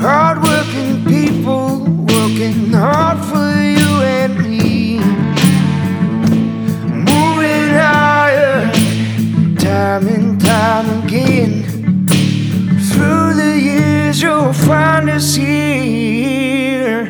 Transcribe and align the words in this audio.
Hardworking 0.00 1.04
people 1.04 1.80
working 1.84 2.72
hard 2.72 3.18
for 3.22 3.36
you 3.36 4.00
and 4.00 4.38
me. 4.38 4.98
Moving 6.88 7.74
higher, 7.74 8.72
time 9.56 10.08
and 10.08 10.40
time 10.40 11.04
again. 11.04 12.06
Through 12.80 13.34
the 13.34 13.60
years, 13.60 14.22
you'll 14.22 14.54
find 14.54 15.10
us 15.10 15.34
here. 15.34 17.04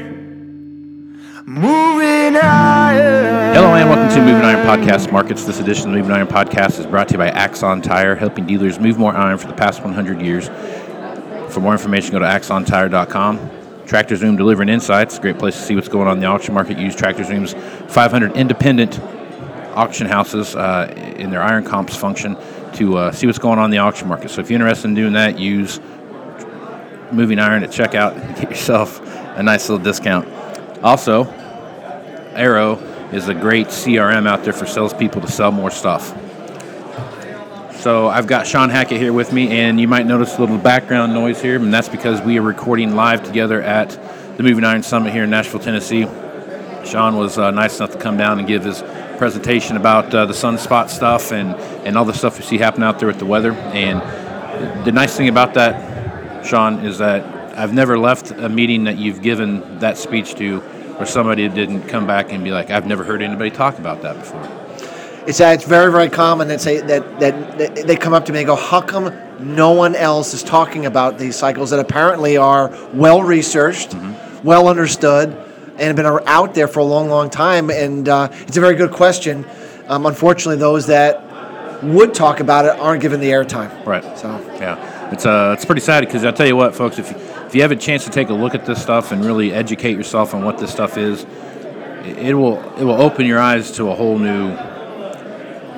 Moving 1.47 2.35
higher. 2.35 3.55
Hello 3.55 3.73
and 3.75 3.89
welcome 3.89 4.09
to 4.17 4.21
Moving 4.21 4.45
Iron 4.45 4.67
Podcast 4.67 5.13
Markets. 5.13 5.45
This 5.45 5.61
edition 5.61 5.91
of 5.91 5.93
the 5.93 5.99
Moving 5.99 6.17
Iron 6.17 6.27
Podcast 6.27 6.81
is 6.81 6.87
brought 6.87 7.07
to 7.09 7.15
you 7.15 7.19
by 7.19 7.29
Axon 7.29 7.83
Tire, 7.83 8.17
helping 8.17 8.47
dealers 8.47 8.81
move 8.81 8.99
more 8.99 9.15
iron 9.15 9.39
for 9.39 9.47
the 9.47 9.55
past 9.55 9.81
100 9.85 10.21
years. 10.21 10.51
For 11.51 11.61
more 11.61 11.73
information, 11.73 12.13
go 12.13 12.21
to 12.21 12.25
axontire.com. 12.25 13.51
Tractor 13.87 14.15
Zoom 14.15 14.37
delivering 14.37 14.69
insights. 14.69 15.19
Great 15.19 15.39
place 15.39 15.57
to 15.57 15.63
see 15.63 15.75
what's 15.75 15.89
going 15.89 16.07
on 16.07 16.15
in 16.15 16.21
the 16.21 16.27
auction 16.27 16.55
market. 16.55 16.79
Use 16.79 16.95
Tractor 16.95 17.25
Zoom's 17.25 17.55
500 17.93 18.37
independent 18.37 19.01
auction 19.75 20.07
houses 20.07 20.55
uh, 20.55 20.93
in 21.17 21.31
their 21.31 21.41
IronComps 21.41 21.97
function 21.97 22.37
to 22.75 22.97
uh, 22.97 23.13
see 23.13 23.27
what's 23.27 23.39
going 23.39 23.59
on 23.59 23.65
in 23.65 23.71
the 23.71 23.79
auction 23.79 24.07
market. 24.07 24.31
So 24.31 24.41
if 24.41 24.49
you're 24.51 24.61
interested 24.61 24.89
in 24.89 24.95
doing 24.95 25.15
that, 25.15 25.39
use 25.39 25.81
Moving 27.13 27.41
Iron 27.41 27.65
at 27.65 27.71
checkout 27.71 28.17
and 28.17 28.37
get 28.37 28.51
yourself 28.51 29.01
a 29.37 29.43
nice 29.43 29.69
little 29.69 29.85
discount. 29.85 30.29
Also, 30.85 31.25
Arrow 32.35 32.77
is 33.13 33.29
a 33.29 33.35
great 33.35 33.67
CRM 33.67 34.29
out 34.29 34.45
there 34.45 34.53
for 34.53 34.67
salespeople 34.67 35.21
to 35.21 35.29
sell 35.29 35.51
more 35.51 35.71
stuff. 35.71 36.15
So 37.81 38.09
I've 38.09 38.27
got 38.27 38.47
Shawn 38.47 38.69
Hackett 38.69 39.01
here 39.01 39.15
with 39.15 39.33
me, 39.33 39.59
and 39.59 39.81
you 39.81 39.89
might 39.89 40.05
notice 40.05 40.37
a 40.37 40.41
little 40.41 40.59
background 40.59 41.15
noise 41.15 41.41
here, 41.41 41.57
and 41.57 41.73
that's 41.73 41.89
because 41.89 42.21
we 42.21 42.39
are 42.39 42.43
recording 42.43 42.95
live 42.95 43.25
together 43.25 43.63
at 43.63 43.89
the 44.37 44.43
Moving 44.43 44.65
Iron 44.65 44.83
Summit 44.83 45.15
here 45.15 45.25
in 45.25 45.31
Nashville, 45.31 45.61
Tennessee. 45.61 46.03
Shawn 46.85 47.17
was 47.17 47.39
uh, 47.39 47.51
nice 47.53 47.79
enough 47.79 47.93
to 47.93 47.99
come 47.99 48.19
down 48.19 48.39
and 48.39 48.47
give 48.47 48.65
his 48.65 48.83
presentation 49.17 49.79
about 49.79 50.15
uh, 50.15 50.27
the 50.27 50.35
sunspot 50.35 50.91
stuff 50.91 51.33
and, 51.33 51.55
and 51.87 51.97
all 51.97 52.05
the 52.05 52.13
stuff 52.13 52.39
we 52.39 52.45
see 52.45 52.59
happen 52.59 52.83
out 52.83 52.99
there 52.99 53.09
with 53.09 53.19
the 53.19 53.25
weather. 53.25 53.53
And 53.53 54.85
the 54.85 54.93
nice 54.93 55.17
thing 55.17 55.31
about 55.31 55.55
that, 55.55 56.45
Shawn, 56.45 56.85
is 56.85 56.99
that 56.99 57.59
I've 57.59 57.73
never 57.73 57.99
left 57.99 58.31
a 58.31 58.51
meeting 58.51 58.85
that 58.85 58.99
you've 58.99 59.23
given 59.23 59.79
that 59.79 59.97
speech 59.97 60.35
to 60.35 60.59
where 60.61 61.07
somebody 61.07 61.49
didn't 61.49 61.89
come 61.89 62.07
back 62.07 62.31
and 62.31 62.45
be 62.45 62.51
like, 62.51 62.69
I've 62.69 62.87
never 62.87 63.05
heard 63.05 63.23
anybody 63.23 63.51
talk 63.51 63.79
about 63.79 64.03
that 64.03 64.19
before. 64.19 64.60
It's 65.31 65.39
that 65.39 65.55
it's 65.55 65.65
very 65.65 65.93
very 65.93 66.09
common 66.09 66.49
that 66.49 66.61
say 66.61 66.81
that, 66.81 67.21
that 67.21 67.59
that 67.59 67.87
they 67.87 67.95
come 67.95 68.13
up 68.13 68.25
to 68.25 68.33
me 68.33 68.41
and 68.41 68.47
go, 68.49 68.57
how 68.57 68.81
come 68.81 69.17
no 69.39 69.71
one 69.71 69.95
else 69.95 70.35
is 70.35 70.43
talking 70.43 70.87
about 70.87 71.19
these 71.19 71.37
cycles 71.37 71.71
that 71.71 71.79
apparently 71.79 72.37
are 72.37 72.77
well 72.93 73.23
researched, 73.23 73.95
well 74.43 74.67
understood, 74.67 75.29
and 75.29 75.81
have 75.81 75.95
been 75.95 76.05
out 76.27 76.55
there 76.55 76.67
for 76.67 76.81
a 76.81 76.85
long 76.85 77.09
long 77.09 77.31
time? 77.31 77.71
And 77.71 78.09
uh, 78.09 78.29
it's 78.33 78.57
a 78.57 78.61
very 78.61 78.75
good 78.75 78.91
question. 78.91 79.47
Um, 79.87 80.05
unfortunately, 80.05 80.57
those 80.57 80.89
that 80.89 81.23
would 81.85 82.13
talk 82.13 82.41
about 82.41 82.65
it 82.65 82.73
aren't 82.73 83.01
given 83.01 83.21
the 83.21 83.31
airtime. 83.31 83.87
Right. 83.87 84.03
So 84.19 84.31
Yeah, 84.59 85.13
it's 85.13 85.27
uh, 85.27 85.55
it's 85.57 85.65
pretty 85.65 85.83
sad 85.83 86.05
because 86.05 86.25
I 86.25 86.33
tell 86.33 86.49
you 86.49 86.57
what, 86.57 86.75
folks, 86.75 86.99
if 86.99 87.09
you, 87.09 87.17
if 87.47 87.55
you 87.55 87.63
have 87.63 87.71
a 87.71 87.77
chance 87.77 88.05
to 88.05 88.11
take 88.11 88.31
a 88.31 88.35
look 88.35 88.57
at 88.57 88.67
this 88.67 88.83
stuff 88.83 89.13
and 89.13 89.25
really 89.25 89.53
educate 89.53 89.97
yourself 89.97 90.35
on 90.35 90.45
what 90.45 90.59
this 90.59 90.73
stuff 90.73 90.99
is, 90.99 91.23
it, 92.03 92.19
it 92.19 92.35
will 92.35 92.59
it 92.79 92.83
will 92.83 93.01
open 93.01 93.27
your 93.27 93.39
eyes 93.39 93.71
to 93.77 93.91
a 93.91 93.95
whole 93.95 94.19
new 94.19 94.57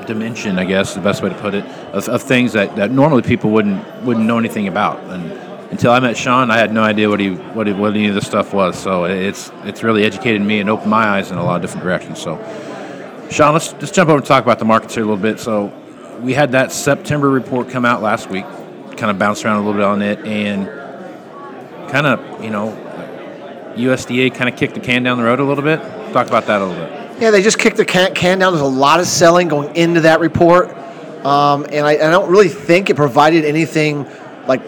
dimension, 0.06 0.58
I 0.58 0.64
guess, 0.64 0.94
the 0.94 1.00
best 1.00 1.22
way 1.22 1.28
to 1.28 1.34
put 1.36 1.54
it, 1.54 1.64
of, 1.64 2.08
of 2.08 2.22
things 2.22 2.52
that, 2.52 2.76
that 2.76 2.90
normally 2.90 3.22
people 3.22 3.50
wouldn't 3.50 3.84
wouldn't 4.02 4.26
know 4.26 4.38
anything 4.38 4.68
about. 4.68 5.00
And 5.10 5.32
until 5.70 5.90
I 5.92 6.00
met 6.00 6.16
Shawn, 6.16 6.50
I 6.50 6.58
had 6.58 6.72
no 6.72 6.82
idea 6.82 7.08
what 7.08 7.20
he 7.20 7.30
what, 7.30 7.66
he, 7.66 7.72
what 7.72 7.94
any 7.94 8.08
of 8.08 8.14
this 8.14 8.26
stuff 8.26 8.52
was. 8.52 8.78
So 8.78 9.04
it's 9.04 9.50
it's 9.64 9.82
really 9.82 10.04
educated 10.04 10.42
me 10.42 10.60
and 10.60 10.68
opened 10.68 10.90
my 10.90 11.04
eyes 11.04 11.30
in 11.30 11.38
a 11.38 11.44
lot 11.44 11.56
of 11.56 11.62
different 11.62 11.84
directions. 11.84 12.20
So, 12.20 12.36
Shawn, 13.30 13.54
let's 13.54 13.72
just 13.74 13.94
jump 13.94 14.10
over 14.10 14.18
and 14.18 14.26
talk 14.26 14.42
about 14.42 14.58
the 14.58 14.64
markets 14.64 14.94
here 14.94 15.04
a 15.04 15.06
little 15.06 15.22
bit. 15.22 15.40
So, 15.40 15.72
we 16.20 16.34
had 16.34 16.52
that 16.52 16.72
September 16.72 17.30
report 17.30 17.70
come 17.70 17.84
out 17.84 18.02
last 18.02 18.28
week, 18.30 18.44
kind 18.96 19.10
of 19.10 19.18
bounced 19.18 19.44
around 19.44 19.56
a 19.56 19.66
little 19.66 19.74
bit 19.80 19.84
on 19.84 20.02
it, 20.02 20.18
and 20.26 20.68
kind 21.90 22.06
of 22.06 22.44
you 22.44 22.50
know, 22.50 22.72
USDA 23.76 24.34
kind 24.34 24.48
of 24.48 24.56
kicked 24.58 24.74
the 24.74 24.80
can 24.80 25.02
down 25.02 25.18
the 25.18 25.24
road 25.24 25.40
a 25.40 25.44
little 25.44 25.64
bit. 25.64 25.80
Talk 26.12 26.26
about 26.26 26.46
that 26.46 26.60
a 26.60 26.66
little 26.66 26.86
bit. 26.86 27.01
Yeah, 27.22 27.30
they 27.30 27.40
just 27.40 27.56
kicked 27.56 27.76
the 27.76 27.84
can, 27.84 28.12
can 28.16 28.40
down. 28.40 28.52
There's 28.52 28.62
a 28.62 28.66
lot 28.66 28.98
of 28.98 29.06
selling 29.06 29.46
going 29.46 29.76
into 29.76 30.00
that 30.00 30.18
report, 30.18 30.70
um, 31.24 31.64
and 31.70 31.86
I, 31.86 31.92
I 31.92 32.10
don't 32.10 32.28
really 32.28 32.48
think 32.48 32.90
it 32.90 32.96
provided 32.96 33.44
anything 33.44 34.08
like 34.48 34.60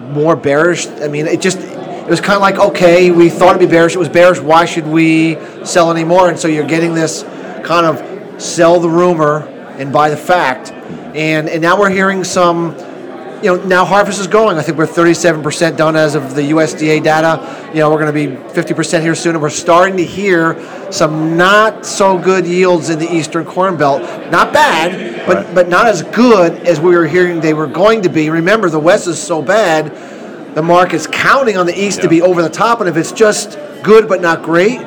more 0.00 0.34
bearish. 0.34 0.86
I 0.86 1.08
mean, 1.08 1.26
it 1.26 1.42
just 1.42 1.58
it 1.58 2.08
was 2.08 2.22
kind 2.22 2.36
of 2.36 2.40
like 2.40 2.58
okay, 2.58 3.10
we 3.10 3.28
thought 3.28 3.56
it'd 3.56 3.68
be 3.68 3.70
bearish. 3.70 3.94
It 3.94 3.98
was 3.98 4.08
bearish. 4.08 4.40
Why 4.40 4.64
should 4.64 4.86
we 4.86 5.36
sell 5.66 5.90
anymore? 5.90 6.30
And 6.30 6.38
so 6.38 6.48
you're 6.48 6.66
getting 6.66 6.94
this 6.94 7.24
kind 7.62 7.84
of 7.84 8.40
sell 8.40 8.80
the 8.80 8.88
rumor 8.88 9.42
and 9.76 9.92
buy 9.92 10.08
the 10.08 10.16
fact, 10.16 10.72
and 10.72 11.46
and 11.46 11.60
now 11.60 11.78
we're 11.78 11.90
hearing 11.90 12.24
some. 12.24 12.74
You 13.42 13.56
know, 13.56 13.64
now 13.64 13.84
harvest 13.84 14.20
is 14.20 14.28
going. 14.28 14.56
I 14.56 14.62
think 14.62 14.78
we're 14.78 14.86
37% 14.86 15.76
done 15.76 15.96
as 15.96 16.14
of 16.14 16.36
the 16.36 16.42
USDA 16.42 17.02
data. 17.02 17.70
You 17.74 17.80
know, 17.80 17.90
we're 17.90 17.98
going 17.98 18.14
to 18.14 18.36
be 18.36 18.36
50% 18.54 19.02
here 19.02 19.16
soon, 19.16 19.34
and 19.34 19.42
we're 19.42 19.50
starting 19.50 19.96
to 19.96 20.04
hear 20.04 20.56
some 20.92 21.36
not 21.36 21.84
so 21.84 22.16
good 22.16 22.46
yields 22.46 22.88
in 22.88 23.00
the 23.00 23.12
Eastern 23.12 23.44
Corn 23.44 23.76
Belt. 23.76 24.02
Not 24.30 24.52
bad, 24.52 25.26
but 25.26 25.36
Right. 25.38 25.54
but 25.56 25.68
not 25.68 25.86
as 25.86 26.02
good 26.02 26.52
as 26.68 26.80
we 26.80 26.94
were 26.94 27.06
hearing 27.06 27.40
they 27.40 27.54
were 27.54 27.66
going 27.66 28.02
to 28.02 28.08
be. 28.08 28.30
Remember, 28.30 28.70
the 28.70 28.78
West 28.78 29.08
is 29.08 29.20
so 29.20 29.42
bad, 29.42 29.92
the 30.54 30.62
market's 30.62 31.08
counting 31.08 31.56
on 31.56 31.66
the 31.66 31.76
East 31.76 32.02
to 32.02 32.08
be 32.08 32.22
over 32.22 32.42
the 32.42 32.48
top, 32.50 32.78
and 32.78 32.88
if 32.88 32.96
it's 32.96 33.10
just 33.10 33.58
good 33.82 34.08
but 34.08 34.20
not 34.20 34.44
great, 34.44 34.78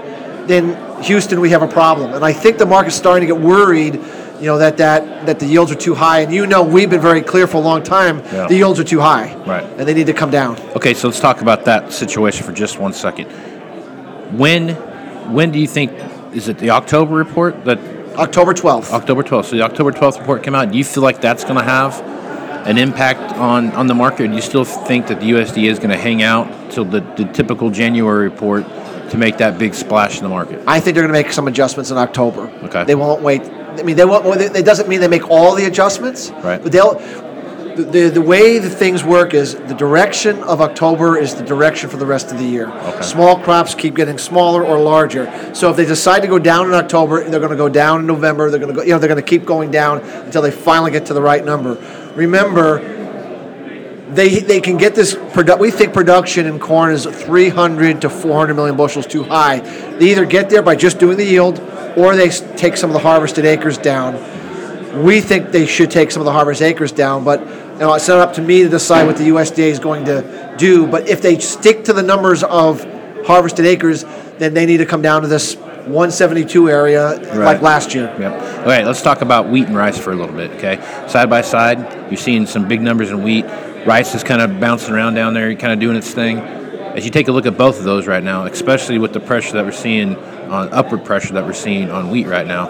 then 0.48 0.78
Houston, 1.04 1.42
we 1.42 1.50
have 1.50 1.62
a 1.62 1.68
problem. 1.68 2.14
And 2.14 2.24
I 2.24 2.32
think 2.32 2.58
the 2.58 2.66
market's 2.66 2.96
starting 2.96 3.28
to 3.28 3.34
get 3.34 3.44
worried. 3.44 4.00
You 4.40 4.48
know 4.48 4.58
that 4.58 4.78
that 4.78 5.26
that 5.26 5.40
the 5.40 5.46
yields 5.46 5.72
are 5.72 5.76
too 5.76 5.96
high, 5.96 6.22
and 6.22 6.34
you 6.34 6.46
know 6.46 6.64
we've 6.64 6.90
been 6.90 7.02
very 7.02 7.22
clear 7.22 7.48
for 7.48 7.58
a 7.58 7.62
long 7.62 7.84
time. 7.84 8.20
Yeah. 8.20 8.48
The 8.48 8.56
yields 8.56 8.80
are 8.80 8.84
too 8.84 9.00
high, 9.00 9.36
Right. 9.46 9.64
And 9.64 9.88
they 9.88 9.94
need 9.94 10.08
to 10.08 10.14
come 10.14 10.32
down. 10.32 10.60
Okay, 10.76 10.94
so 10.94 11.08
let's 11.08 11.20
talk 11.20 11.42
about 11.42 11.66
that 11.66 11.94
situation 11.94 12.46
for 12.46 12.52
just 12.52 12.80
one 12.80 12.94
second. 12.94 13.28
When 14.38 14.70
when 15.34 15.52
do 15.52 15.60
you 15.60 15.68
think 15.68 15.92
is 16.34 16.48
it 16.50 16.58
the 16.58 16.72
October 16.72 17.16
report 17.16 17.66
that 17.66 17.80
October 18.18 18.54
12th. 18.54 18.92
October 18.92 19.24
12th? 19.24 19.46
So 19.46 19.56
the 19.56 19.64
October 19.64 19.92
12th 19.92 20.20
report 20.20 20.44
came 20.44 20.56
out. 20.56 20.72
Do 20.72 20.78
you 20.78 20.84
feel 20.84 21.04
like 21.04 21.22
that's 21.22 21.44
going 21.44 21.58
to 21.58 21.64
have 21.64 22.02
an 22.66 22.78
impact 22.78 23.34
on, 23.38 23.72
on 23.72 23.88
the 23.88 23.94
market? 23.94 24.28
Do 24.28 24.36
you 24.36 24.42
still 24.42 24.66
think 24.66 25.08
that 25.08 25.20
the 25.20 25.32
USDA 25.32 25.70
is 25.70 25.80
going 25.80 25.92
to 25.92 25.98
hang 25.98 26.24
out 26.24 26.72
till 26.72 26.86
the, 26.86 27.02
the 27.02 27.26
typical 27.26 27.70
January 27.70 28.28
report 28.28 28.66
to 29.12 29.18
make 29.18 29.38
that 29.38 29.60
big 29.60 29.74
splash 29.74 30.18
in 30.18 30.24
the 30.24 30.30
market? 30.30 30.64
I 30.66 30.80
think 30.80 30.96
they're 30.96 31.04
going 31.04 31.14
to 31.14 31.22
make 31.24 31.32
some 31.32 31.48
adjustments 31.48 31.92
in 31.92 31.98
October. 31.98 32.50
Okay. 32.64 32.86
They 32.86 32.96
won't 32.96 33.22
wait. 33.22 33.44
I 33.80 33.84
mean, 33.84 33.96
they 33.96 34.06
won't. 34.06 34.26
It 34.42 34.66
doesn't 34.66 34.88
mean 34.88 35.00
they 35.00 35.08
make 35.08 35.30
all 35.30 35.56
the 35.56 35.66
adjustments. 35.66 36.32
Right. 36.32 36.62
But 36.62 36.72
they'll. 36.72 37.02
The, 37.76 37.84
the, 37.84 38.10
the 38.10 38.22
way 38.22 38.58
the 38.58 38.70
things 38.70 39.04
work 39.04 39.34
is 39.34 39.56
the 39.56 39.74
direction 39.74 40.42
of 40.44 40.62
October 40.62 41.18
is 41.18 41.36
the 41.36 41.44
direction 41.44 41.90
for 41.90 41.98
the 41.98 42.06
rest 42.06 42.32
of 42.32 42.38
the 42.38 42.46
year. 42.46 42.70
Okay. 42.70 43.02
Small 43.02 43.38
crops 43.38 43.76
keep 43.76 43.96
getting 43.96 44.18
smaller 44.18 44.64
or 44.64 44.80
larger. 44.80 45.54
So 45.54 45.72
if 45.72 45.76
they 45.76 45.84
decide 45.84 46.22
to 46.22 46.30
go 46.30 46.40
down 46.40 46.68
in 46.68 46.74
October, 46.74 47.22
they're 47.30 47.42
going 47.42 47.52
to 47.52 47.58
go 47.58 47.68
down 47.68 48.00
in 48.00 48.08
November. 48.08 48.50
They're 48.50 48.62
going 48.62 48.74
to 48.74 48.80
go. 48.80 48.82
You 48.82 48.92
know, 48.92 49.00
they're 49.00 49.10
going 49.10 49.22
to 49.22 49.30
keep 49.30 49.44
going 49.44 49.72
down 49.72 50.00
until 50.00 50.42
they 50.42 50.52
finally 50.52 50.92
get 50.92 51.08
to 51.08 51.14
the 51.14 51.22
right 51.22 51.44
number. 51.44 51.74
Remember, 52.16 52.80
they 54.10 54.40
they 54.40 54.62
can 54.62 54.78
get 54.78 54.96
this. 54.96 55.16
Produ- 55.16 55.60
we 55.60 55.72
think 55.72 55.94
production 55.94 56.46
in 56.46 56.60
corn 56.60 56.94
is 56.94 57.06
300 57.06 58.02
to 58.02 58.10
400 58.10 58.54
million 58.54 58.78
bushels 58.78 59.08
too 59.08 59.24
high. 59.24 59.60
They 59.60 60.12
either 60.12 60.26
get 60.26 60.50
there 60.50 60.62
by 60.62 60.76
just 60.76 61.00
doing 61.00 61.18
the 61.18 61.26
yield, 61.26 61.60
or 61.98 62.16
they 62.16 62.30
take 62.30 62.78
some 62.78 62.90
of 62.90 62.94
the 62.94 63.00
harvested 63.00 63.46
acres 63.46 63.78
down. 63.78 64.14
We 65.04 65.22
think 65.22 65.52
they 65.52 65.66
should 65.66 65.92
take 65.92 66.12
some 66.12 66.22
of 66.22 66.26
the 66.26 66.32
harvest 66.32 66.62
acres 66.62 66.92
down, 66.92 67.24
but 67.24 67.42
you 67.42 67.80
know, 67.80 67.94
it's 67.96 68.08
not 68.08 68.20
up 68.20 68.34
to 68.36 68.42
me 68.42 68.64
to 68.64 68.70
decide 68.70 69.06
what 69.06 69.18
the 69.18 69.26
USDA 69.26 69.68
is 69.68 69.80
going 69.80 70.06
to 70.06 70.56
do. 70.58 70.88
But 70.88 71.10
if 71.10 71.22
they 71.22 71.40
stick 71.40 71.84
to 71.86 71.94
the 71.94 72.04
numbers 72.04 72.44
of 72.44 72.84
harvested 73.26 73.66
acres, 73.66 74.06
then 74.38 74.54
they 74.54 74.66
need 74.66 74.78
to 74.78 74.86
come 74.86 75.02
down 75.02 75.24
to 75.24 75.28
this 75.28 75.56
172 75.56 76.70
area 76.70 77.16
like 77.36 77.62
last 77.62 77.94
year. 77.94 78.16
Yep. 78.20 78.32
All 78.60 78.66
right, 78.66 78.86
let's 78.86 79.02
talk 79.02 79.22
about 79.22 79.50
wheat 79.50 79.68
and 79.68 79.76
rice 79.76 79.98
for 79.98 80.12
a 80.12 80.16
little 80.16 80.36
bit, 80.36 80.52
okay? 80.52 80.78
Side 81.08 81.30
by 81.30 81.42
side, 81.42 82.10
you're 82.10 82.18
seeing 82.18 82.46
some 82.46 82.68
big 82.68 82.82
numbers 82.82 83.12
in 83.12 83.22
wheat. 83.24 83.46
Rice 83.86 84.16
is 84.16 84.24
kind 84.24 84.42
of 84.42 84.60
bouncing 84.60 84.94
around 84.94 85.14
down 85.14 85.36
there, 85.36 85.54
kind 85.56 85.72
of 85.72 85.80
doing 85.80 85.96
its 85.96 86.12
thing. 86.12 86.40
As 86.40 87.06
you 87.06 87.12
take 87.12 87.28
a 87.28 87.32
look 87.32 87.46
at 87.46 87.58
both 87.58 87.78
of 87.78 87.84
those 87.84 88.08
right 88.08 88.24
now, 88.24 88.46
especially 88.46 88.98
with 88.98 89.14
the 89.14 89.20
pressure 89.20 89.54
that 89.54 89.66
we're 89.66 89.72
seeing 89.72 90.16
on 90.16 90.74
upward 90.74 91.06
pressure 91.06 91.34
that 91.34 91.46
we're 91.46 91.54
seeing 91.54 91.92
on 91.92 92.10
wheat 92.10 92.26
right 92.26 92.48
now, 92.48 92.66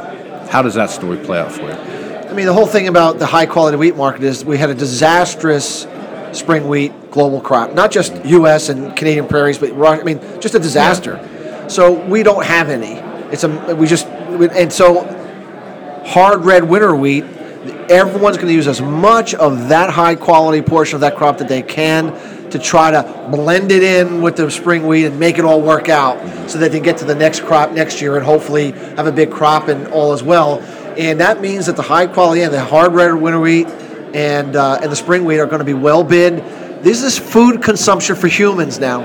how 0.47 0.62
does 0.62 0.73
that 0.73 0.89
story 0.89 1.17
play 1.17 1.39
out 1.39 1.51
for 1.51 1.62
you? 1.62 1.71
I 1.71 2.33
mean, 2.33 2.47
the 2.47 2.53
whole 2.53 2.67
thing 2.67 2.89
about 2.89 3.17
the 3.17 3.25
high 3.25 3.45
quality 3.45 3.77
wheat 3.77 3.95
market 3.95 4.23
is 4.23 4.44
we 4.44 4.57
had 4.57 4.69
a 4.69 4.73
disastrous 4.73 5.88
spring 6.33 6.67
wheat 6.67 7.12
global 7.12 7.39
crop, 7.39 7.73
not 7.73 7.91
just 7.91 8.13
U.S. 8.25 8.67
and 8.67 8.95
Canadian 8.97 9.27
prairies, 9.27 9.57
but 9.57 9.71
I 9.71 10.03
mean, 10.03 10.19
just 10.41 10.53
a 10.53 10.59
disaster. 10.59 11.19
So 11.69 11.94
we 11.94 12.23
don't 12.23 12.45
have 12.45 12.69
any. 12.69 12.95
It's 13.31 13.44
a 13.44 13.75
we 13.75 13.88
just 13.88 14.06
and 14.07 14.71
so 14.71 15.03
hard 16.06 16.44
red 16.44 16.65
winter 16.65 16.94
wheat. 16.94 17.23
Everyone's 17.90 18.38
going 18.38 18.48
to 18.48 18.54
use 18.54 18.68
as 18.68 18.82
much 18.82 19.36
of 19.36 19.70
that 19.70 19.92
high 19.92 20.16
quality 20.16 20.62
portion 20.62 20.96
of 20.96 21.02
that 21.02 21.16
crop 21.16 21.38
that 21.38 21.48
they 21.48 21.62
can 21.62 22.50
to 22.50 22.60
try 22.60 22.92
to 22.92 23.28
blend 23.32 23.72
it 23.72 23.84
in 23.84 24.22
with 24.22 24.36
the 24.38 24.50
spring 24.50 24.88
wheat 24.88 25.06
and 25.06 25.20
make 25.20 25.38
it 25.38 25.46
all 25.46 25.62
work 25.62 25.90
out 25.90 26.50
so 26.50 26.58
that 26.60 26.72
they 26.72 26.80
get 26.80 26.98
to 26.98 27.06
the 27.06 27.16
next 27.16 27.42
crop 27.42 27.72
next 27.72 28.02
year 28.02 28.16
and 28.16 28.26
hopefully 28.26 28.72
have 28.72 29.08
a 29.08 29.12
big 29.12 29.32
crop 29.32 29.68
and 29.68 29.88
all 29.88 30.14
as 30.14 30.24
well. 30.24 30.60
And 30.98 31.20
that 31.20 31.42
means 31.42 31.66
that 31.66 31.76
the 31.76 31.82
high 31.82 32.08
quality 32.08 32.42
and 32.42 32.54
the 32.54 32.64
hard 32.64 32.94
red 32.94 33.14
winter 33.14 33.40
wheat 33.40 33.68
and 33.68 34.56
uh, 34.56 34.80
and 34.82 34.92
the 34.92 34.96
spring 34.96 35.26
wheat 35.26 35.40
are 35.40 35.46
going 35.46 35.60
to 35.60 35.66
be 35.66 35.74
well 35.74 36.04
bid. 36.04 36.38
This 36.84 37.04
is 37.04 37.20
food 37.20 37.62
consumption 37.62 38.16
for 38.16 38.28
humans 38.28 38.80
now. 38.80 39.02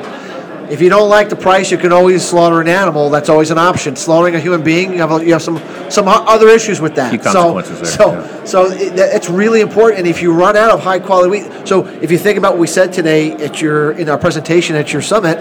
If 0.70 0.80
you 0.80 0.88
don't 0.88 1.08
like 1.08 1.28
the 1.28 1.36
price, 1.36 1.70
you 1.72 1.78
can 1.78 1.92
always 1.92 2.26
slaughter 2.26 2.60
an 2.60 2.68
animal. 2.68 3.10
That's 3.10 3.28
always 3.28 3.50
an 3.50 3.58
option. 3.58 3.96
Slaughtering 3.96 4.36
a 4.36 4.40
human 4.40 4.62
being, 4.62 4.92
you 4.92 4.98
have, 4.98 5.22
you 5.26 5.32
have 5.32 5.42
some 5.42 5.60
some 5.90 6.06
other 6.06 6.48
issues 6.48 6.80
with 6.80 6.94
that. 6.94 7.20
Consequences 7.20 7.80
there, 7.80 7.90
so, 7.90 8.12
yeah. 8.12 8.44
so 8.44 8.66
it, 8.66 8.96
it's 8.96 9.28
really 9.28 9.60
important. 9.60 9.98
And 9.98 10.06
if 10.08 10.22
you 10.22 10.32
run 10.32 10.56
out 10.56 10.70
of 10.70 10.80
high 10.80 11.00
quality 11.00 11.30
wheat, 11.30 11.66
so 11.66 11.86
if 11.86 12.12
you 12.12 12.18
think 12.18 12.38
about 12.38 12.52
what 12.52 12.60
we 12.60 12.68
said 12.68 12.92
today 12.92 13.32
at 13.32 13.60
your 13.60 13.92
in 13.92 14.08
our 14.08 14.18
presentation 14.18 14.76
at 14.76 14.92
your 14.92 15.02
summit, 15.02 15.38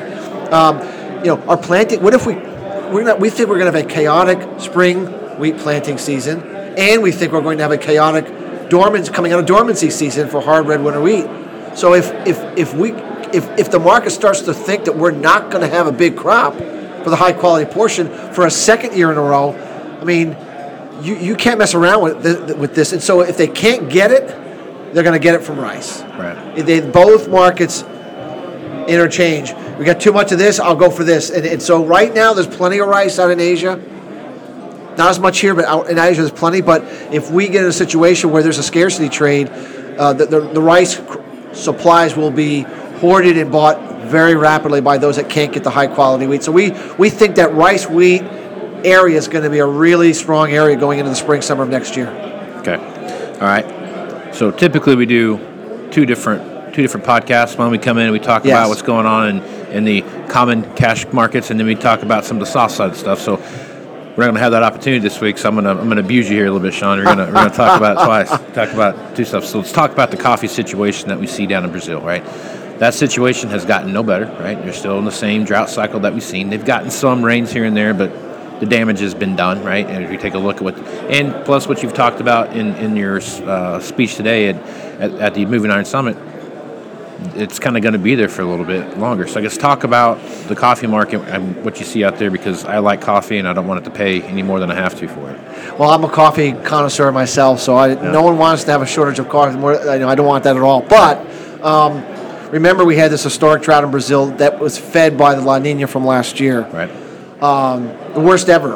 um, 0.51 0.79
you 1.19 1.25
know, 1.25 1.39
our 1.47 1.57
planting. 1.57 2.01
What 2.01 2.15
if 2.15 2.25
we 2.25 2.33
we're 2.33 3.03
not, 3.03 3.19
we 3.19 3.29
think 3.29 3.49
we're 3.49 3.59
going 3.59 3.71
to 3.71 3.77
have 3.77 3.87
a 3.87 3.93
chaotic 3.93 4.59
spring 4.59 5.05
wheat 5.37 5.57
planting 5.57 5.99
season, 5.99 6.41
and 6.75 7.03
we 7.03 7.11
think 7.11 7.33
we're 7.33 7.41
going 7.41 7.59
to 7.59 7.63
have 7.63 7.71
a 7.71 7.77
chaotic 7.77 8.69
dormant 8.69 9.13
coming 9.13 9.31
out 9.31 9.39
of 9.39 9.45
dormancy 9.45 9.91
season 9.91 10.27
for 10.27 10.41
hard 10.41 10.65
red 10.65 10.83
winter 10.83 11.01
wheat. 11.01 11.27
So 11.75 11.93
if 11.93 12.09
if 12.25 12.39
if 12.57 12.73
we 12.73 12.93
if, 13.33 13.47
if 13.59 13.71
the 13.71 13.79
market 13.79 14.11
starts 14.11 14.41
to 14.41 14.53
think 14.53 14.85
that 14.85 14.95
we're 14.95 15.11
not 15.11 15.51
going 15.51 15.61
to 15.61 15.67
have 15.67 15.87
a 15.87 15.91
big 15.91 16.17
crop 16.17 16.53
for 16.55 17.09
the 17.09 17.15
high 17.15 17.33
quality 17.33 17.71
portion 17.71 18.09
for 18.33 18.45
a 18.45 18.51
second 18.51 18.95
year 18.95 19.11
in 19.11 19.17
a 19.17 19.21
row, 19.21 19.53
I 19.99 20.03
mean, 20.03 20.35
you, 21.01 21.15
you 21.15 21.35
can't 21.35 21.59
mess 21.59 21.73
around 21.73 22.03
with 22.03 22.23
th- 22.23 22.57
with 22.57 22.75
this. 22.75 22.93
And 22.93 23.01
so 23.01 23.21
if 23.21 23.37
they 23.37 23.47
can't 23.47 23.89
get 23.89 24.11
it, 24.11 24.27
they're 24.93 25.03
going 25.03 25.19
to 25.19 25.23
get 25.23 25.35
it 25.35 25.43
from 25.43 25.59
rice. 25.59 26.01
Right. 26.01 26.55
They 26.55 26.81
both 26.81 27.29
markets 27.29 27.83
interchange. 28.87 29.53
We 29.77 29.85
got 29.85 30.01
too 30.01 30.11
much 30.11 30.31
of 30.31 30.39
this, 30.39 30.59
I'll 30.59 30.75
go 30.75 30.89
for 30.89 31.03
this. 31.03 31.29
And, 31.29 31.45
and 31.45 31.61
so 31.61 31.85
right 31.85 32.13
now 32.13 32.33
there's 32.33 32.47
plenty 32.47 32.79
of 32.79 32.87
rice 32.87 33.19
out 33.19 33.31
in 33.31 33.39
Asia. 33.39 33.77
Not 34.97 35.11
as 35.11 35.19
much 35.19 35.39
here, 35.39 35.55
but 35.55 35.65
out 35.65 35.89
in 35.89 35.97
Asia 35.97 36.21
there's 36.21 36.31
plenty. 36.31 36.61
But 36.61 36.83
if 37.13 37.31
we 37.31 37.47
get 37.47 37.63
in 37.63 37.69
a 37.69 37.73
situation 37.73 38.31
where 38.31 38.43
there's 38.43 38.57
a 38.57 38.63
scarcity 38.63 39.07
trade, 39.07 39.49
uh, 39.49 40.13
the, 40.13 40.25
the, 40.25 40.39
the 40.41 40.61
rice 40.61 40.99
supplies 41.53 42.15
will 42.17 42.31
be 42.31 42.65
hoarded 42.99 43.37
and 43.37 43.51
bought 43.51 43.79
very 44.03 44.35
rapidly 44.35 44.81
by 44.81 44.97
those 44.97 45.15
that 45.17 45.29
can't 45.29 45.53
get 45.53 45.63
the 45.63 45.69
high 45.69 45.87
quality 45.87 46.27
wheat. 46.27 46.43
So 46.43 46.51
we, 46.51 46.71
we 46.97 47.09
think 47.09 47.35
that 47.35 47.53
rice 47.53 47.87
wheat 47.87 48.21
area 48.83 49.17
is 49.17 49.27
going 49.27 49.43
to 49.43 49.49
be 49.49 49.59
a 49.59 49.65
really 49.65 50.13
strong 50.13 50.51
area 50.51 50.75
going 50.75 50.99
into 50.99 51.09
the 51.09 51.15
spring 51.15 51.41
summer 51.41 51.63
of 51.63 51.69
next 51.69 51.95
year. 51.95 52.07
Okay. 52.59 52.75
All 53.35 53.47
right. 53.47 54.33
So 54.35 54.51
typically 54.51 54.95
we 54.95 55.05
do 55.05 55.37
two 55.91 56.05
different 56.05 56.73
two 56.73 56.81
different 56.83 57.05
podcasts. 57.05 57.57
One 57.57 57.71
we 57.71 57.77
come 57.77 57.97
in 57.97 58.03
and 58.03 58.13
we 58.13 58.19
talk 58.19 58.45
Yes. 58.45 58.53
about 58.53 58.69
what's 58.69 58.81
going 58.83 59.05
on 59.05 59.27
in, 59.29 59.43
in 59.71 59.83
the 59.85 60.01
common 60.29 60.63
cash 60.75 61.05
markets, 61.11 61.49
and 61.49 61.59
then 61.59 61.65
we 61.67 61.75
talk 61.75 62.03
about 62.03 62.25
some 62.25 62.37
of 62.37 62.41
the 62.41 62.45
soft 62.51 62.75
side 62.75 62.95
stuff. 62.95 63.19
So 63.19 63.37
we're 63.37 64.25
not 64.25 64.31
going 64.31 64.35
to 64.35 64.39
have 64.41 64.51
that 64.51 64.63
opportunity 64.63 64.99
this 64.99 65.19
week. 65.19 65.37
So 65.37 65.49
I'm 65.49 65.55
going 65.55 65.65
to 65.65 65.71
I'm 65.71 65.87
going 65.87 65.97
to 65.97 66.03
abuse 66.03 66.29
you 66.29 66.35
here 66.37 66.45
a 66.45 66.51
little 66.51 66.65
bit, 66.65 66.73
Shawn. 66.73 66.99
We're 66.99 67.05
going 67.05 67.17
to 67.17 67.25
we're 67.25 67.33
going 67.33 67.49
to 67.49 67.55
talk 67.57 67.77
about 67.77 67.97
it 68.01 68.05
twice. 68.05 68.29
Talk 68.53 68.69
about 68.73 69.15
two 69.15 69.25
stuff. 69.25 69.45
So 69.45 69.59
let's 69.59 69.71
talk 69.71 69.91
about 69.91 70.11
the 70.11 70.17
coffee 70.17 70.47
situation 70.47 71.09
that 71.09 71.19
we 71.19 71.27
see 71.27 71.47
down 71.47 71.65
in 71.65 71.71
Brazil. 71.71 72.01
Right. 72.01 72.23
That 72.79 72.93
situation 72.93 73.49
has 73.49 73.65
gotten 73.65 73.93
no 73.93 74.03
better. 74.03 74.25
Right. 74.25 74.55
They're 74.55 74.73
still 74.73 74.97
in 74.99 75.05
the 75.05 75.11
same 75.11 75.43
drought 75.43 75.69
cycle 75.69 75.99
that 76.01 76.13
we've 76.13 76.23
seen. 76.23 76.49
They've 76.49 76.63
gotten 76.63 76.89
some 76.89 77.23
rains 77.23 77.51
here 77.51 77.65
and 77.65 77.75
there, 77.75 77.93
but 77.93 78.09
the 78.59 78.65
damage 78.65 78.99
has 78.99 79.13
been 79.13 79.35
done, 79.35 79.63
right? 79.63 79.85
And 79.85 80.03
if 80.03 80.11
you 80.11 80.17
take 80.17 80.33
a 80.33 80.37
look 80.37 80.57
at 80.57 80.61
what, 80.61 80.77
and 81.09 81.45
plus 81.45 81.67
what 81.67 81.83
you've 81.83 81.93
talked 81.93 82.19
about 82.21 82.55
in, 82.55 82.75
in 82.75 82.95
your 82.95 83.17
uh, 83.17 83.79
speech 83.79 84.15
today 84.15 84.49
at, 84.49 84.55
at, 84.99 85.11
at 85.15 85.33
the 85.33 85.45
Moving 85.45 85.71
Iron 85.71 85.85
Summit, 85.85 86.17
it's 87.35 87.59
kind 87.59 87.75
of 87.75 87.83
going 87.83 87.93
to 87.93 87.99
be 87.99 88.15
there 88.15 88.29
for 88.29 88.43
a 88.43 88.45
little 88.45 88.65
bit 88.65 88.97
longer. 88.97 89.27
So 89.27 89.39
I 89.39 89.43
guess 89.43 89.57
talk 89.57 89.83
about 89.83 90.21
the 90.47 90.55
coffee 90.55 90.87
market 90.87 91.19
and 91.21 91.63
what 91.65 91.79
you 91.79 91.85
see 91.85 92.03
out 92.03 92.17
there 92.17 92.31
because 92.31 92.63
I 92.63 92.79
like 92.79 93.01
coffee 93.01 93.37
and 93.37 93.47
I 93.47 93.53
don't 93.53 93.67
want 93.67 93.81
it 93.81 93.89
to 93.89 93.95
pay 93.95 94.21
any 94.21 94.41
more 94.41 94.59
than 94.59 94.71
I 94.71 94.75
have 94.75 94.97
to 94.99 95.07
for 95.07 95.29
it. 95.29 95.77
Well, 95.77 95.89
I'm 95.89 96.03
a 96.03 96.09
coffee 96.09 96.53
connoisseur 96.53 97.11
myself, 97.11 97.59
so 97.59 97.75
I, 97.75 97.93
no 97.95 98.21
one 98.21 98.37
wants 98.37 98.63
to 98.65 98.71
have 98.71 98.81
a 98.81 98.85
shortage 98.85 99.19
of 99.19 99.27
coffee. 99.27 99.57
More, 99.57 99.77
I, 99.89 99.97
know, 99.97 100.07
I 100.07 100.15
don't 100.15 100.27
want 100.27 100.45
that 100.45 100.55
at 100.55 100.61
all. 100.61 100.81
But 100.81 101.19
um, 101.61 102.03
remember, 102.51 102.85
we 102.85 102.95
had 102.95 103.11
this 103.11 103.23
historic 103.23 103.63
drought 103.63 103.83
in 103.83 103.91
Brazil 103.91 104.27
that 104.37 104.59
was 104.59 104.77
fed 104.77 105.17
by 105.17 105.35
the 105.35 105.41
La 105.41 105.59
Nina 105.59 105.87
from 105.87 106.05
last 106.05 106.39
year, 106.39 106.61
Right. 106.61 106.89
Um, 107.41 107.87
the 108.13 108.19
worst 108.19 108.49
ever. 108.49 108.75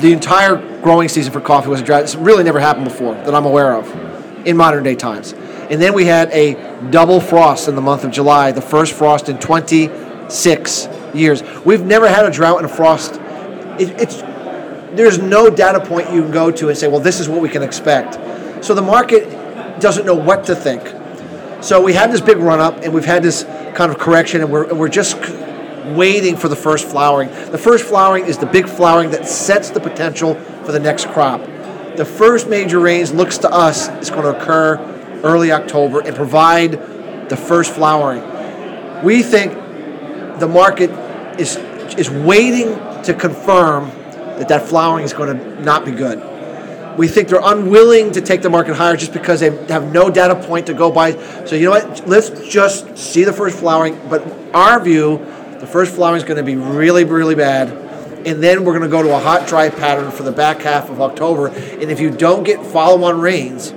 The 0.00 0.12
entire 0.12 0.56
growing 0.82 1.08
season 1.08 1.32
for 1.32 1.40
coffee 1.40 1.68
was 1.68 1.80
a 1.80 1.84
drought. 1.84 2.02
It's 2.02 2.16
really 2.16 2.42
never 2.42 2.58
happened 2.58 2.86
before 2.86 3.14
that 3.14 3.34
I'm 3.34 3.46
aware 3.46 3.74
of 3.74 4.46
in 4.46 4.56
modern 4.56 4.82
day 4.82 4.96
times. 4.96 5.32
And 5.32 5.80
then 5.80 5.94
we 5.94 6.04
had 6.04 6.28
a 6.32 6.54
double 6.90 7.20
frost 7.20 7.68
in 7.68 7.76
the 7.76 7.80
month 7.80 8.02
of 8.04 8.10
July, 8.10 8.50
the 8.50 8.60
first 8.60 8.94
frost 8.94 9.28
in 9.28 9.38
26 9.38 10.88
years. 11.14 11.42
We've 11.64 11.84
never 11.84 12.08
had 12.08 12.26
a 12.26 12.30
drought 12.30 12.56
and 12.56 12.66
a 12.66 12.74
frost. 12.74 13.14
It, 13.80 13.90
it's 14.00 14.22
there's 14.96 15.18
no 15.18 15.48
data 15.48 15.80
point 15.84 16.12
you 16.12 16.22
can 16.22 16.30
go 16.32 16.50
to 16.50 16.68
and 16.68 16.76
say, 16.76 16.88
well, 16.88 17.00
this 17.00 17.20
is 17.20 17.28
what 17.28 17.40
we 17.40 17.48
can 17.48 17.62
expect. 17.62 18.64
So 18.64 18.74
the 18.74 18.82
market 18.82 19.30
doesn't 19.80 20.04
know 20.04 20.14
what 20.14 20.44
to 20.46 20.54
think. 20.54 20.82
So 21.62 21.80
we 21.80 21.92
had 21.92 22.10
this 22.10 22.20
big 22.20 22.38
run 22.38 22.58
up, 22.58 22.78
and 22.82 22.92
we've 22.92 23.04
had 23.04 23.22
this 23.22 23.44
kind 23.74 23.92
of 23.92 23.98
correction, 23.98 24.40
and 24.40 24.50
we're, 24.50 24.68
and 24.68 24.80
we're 24.80 24.88
just 24.88 25.16
waiting 25.94 26.36
for 26.36 26.48
the 26.48 26.56
first 26.56 26.88
flowering. 26.88 27.28
The 27.28 27.58
first 27.58 27.84
flowering 27.84 28.26
is 28.26 28.36
the 28.36 28.46
big 28.46 28.68
flowering 28.68 29.10
that 29.10 29.28
sets 29.28 29.70
the 29.70 29.78
potential 29.78 30.34
for 30.64 30.72
the 30.72 30.80
next 30.80 31.06
crop. 31.08 31.40
The 31.96 32.04
first 32.04 32.48
major 32.48 32.80
rains 32.80 33.12
looks 33.12 33.38
to 33.38 33.50
us 33.50 33.88
is 34.00 34.10
going 34.10 34.22
to 34.22 34.36
occur 34.36 34.76
early 35.22 35.52
October 35.52 36.00
and 36.00 36.16
provide 36.16 36.72
the 37.28 37.36
first 37.36 37.72
flowering. 37.72 38.22
We 39.04 39.22
think 39.22 39.52
the 40.40 40.48
market 40.48 40.90
is 41.38 41.56
is 41.98 42.10
waiting 42.10 42.74
to 43.04 43.14
confirm 43.14 43.90
that 44.38 44.48
that 44.48 44.62
flowering 44.62 45.04
is 45.04 45.12
going 45.12 45.36
to 45.36 45.62
not 45.62 45.84
be 45.84 45.92
good. 45.92 46.18
We 46.96 47.08
think 47.08 47.28
they're 47.28 47.40
unwilling 47.42 48.12
to 48.12 48.20
take 48.20 48.42
the 48.42 48.50
market 48.50 48.74
higher 48.74 48.96
just 48.96 49.12
because 49.12 49.40
they 49.40 49.50
have 49.66 49.92
no 49.92 50.10
data 50.10 50.34
point 50.34 50.66
to 50.66 50.74
go 50.74 50.90
by. 50.90 51.12
So 51.46 51.56
you 51.56 51.64
know 51.64 51.70
what? 51.70 52.06
Let's 52.06 52.48
just 52.48 52.98
see 52.98 53.24
the 53.24 53.32
first 53.32 53.58
flowering. 53.58 53.98
But 54.08 54.26
our 54.54 54.78
view, 54.78 55.18
the 55.58 55.66
first 55.66 55.94
flowering 55.94 56.18
is 56.18 56.24
going 56.24 56.36
to 56.36 56.42
be 56.42 56.56
really, 56.56 57.04
really 57.04 57.34
bad, 57.34 57.68
and 58.26 58.42
then 58.42 58.64
we're 58.64 58.78
going 58.78 58.82
to 58.82 58.88
go 58.88 59.02
to 59.02 59.14
a 59.14 59.18
hot, 59.18 59.48
dry 59.48 59.70
pattern 59.70 60.10
for 60.10 60.22
the 60.22 60.32
back 60.32 60.60
half 60.60 60.90
of 60.90 61.00
October. 61.00 61.48
And 61.48 61.90
if 61.90 61.98
you 62.00 62.10
don't 62.10 62.44
get 62.44 62.64
follow-on 62.64 63.20
rains 63.20 63.70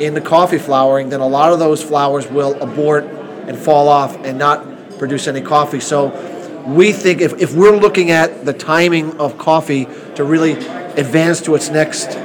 in 0.00 0.14
the 0.14 0.20
coffee 0.20 0.58
flowering, 0.58 1.08
then 1.10 1.20
a 1.20 1.26
lot 1.26 1.52
of 1.52 1.58
those 1.58 1.82
flowers 1.82 2.26
will 2.26 2.60
abort 2.62 3.04
and 3.04 3.58
fall 3.58 3.88
off 3.88 4.16
and 4.24 4.38
not 4.38 4.98
produce 4.98 5.28
any 5.28 5.40
coffee. 5.40 5.80
So 5.80 6.08
we 6.66 6.92
think 6.92 7.20
if, 7.20 7.40
if 7.40 7.54
we're 7.54 7.76
looking 7.76 8.10
at 8.10 8.44
the 8.44 8.52
timing 8.52 9.18
of 9.18 9.36
coffee 9.38 9.86
to 10.14 10.24
really 10.24 10.52
advance 10.52 11.42
to 11.42 11.54
its 11.54 11.68
next 11.68 12.16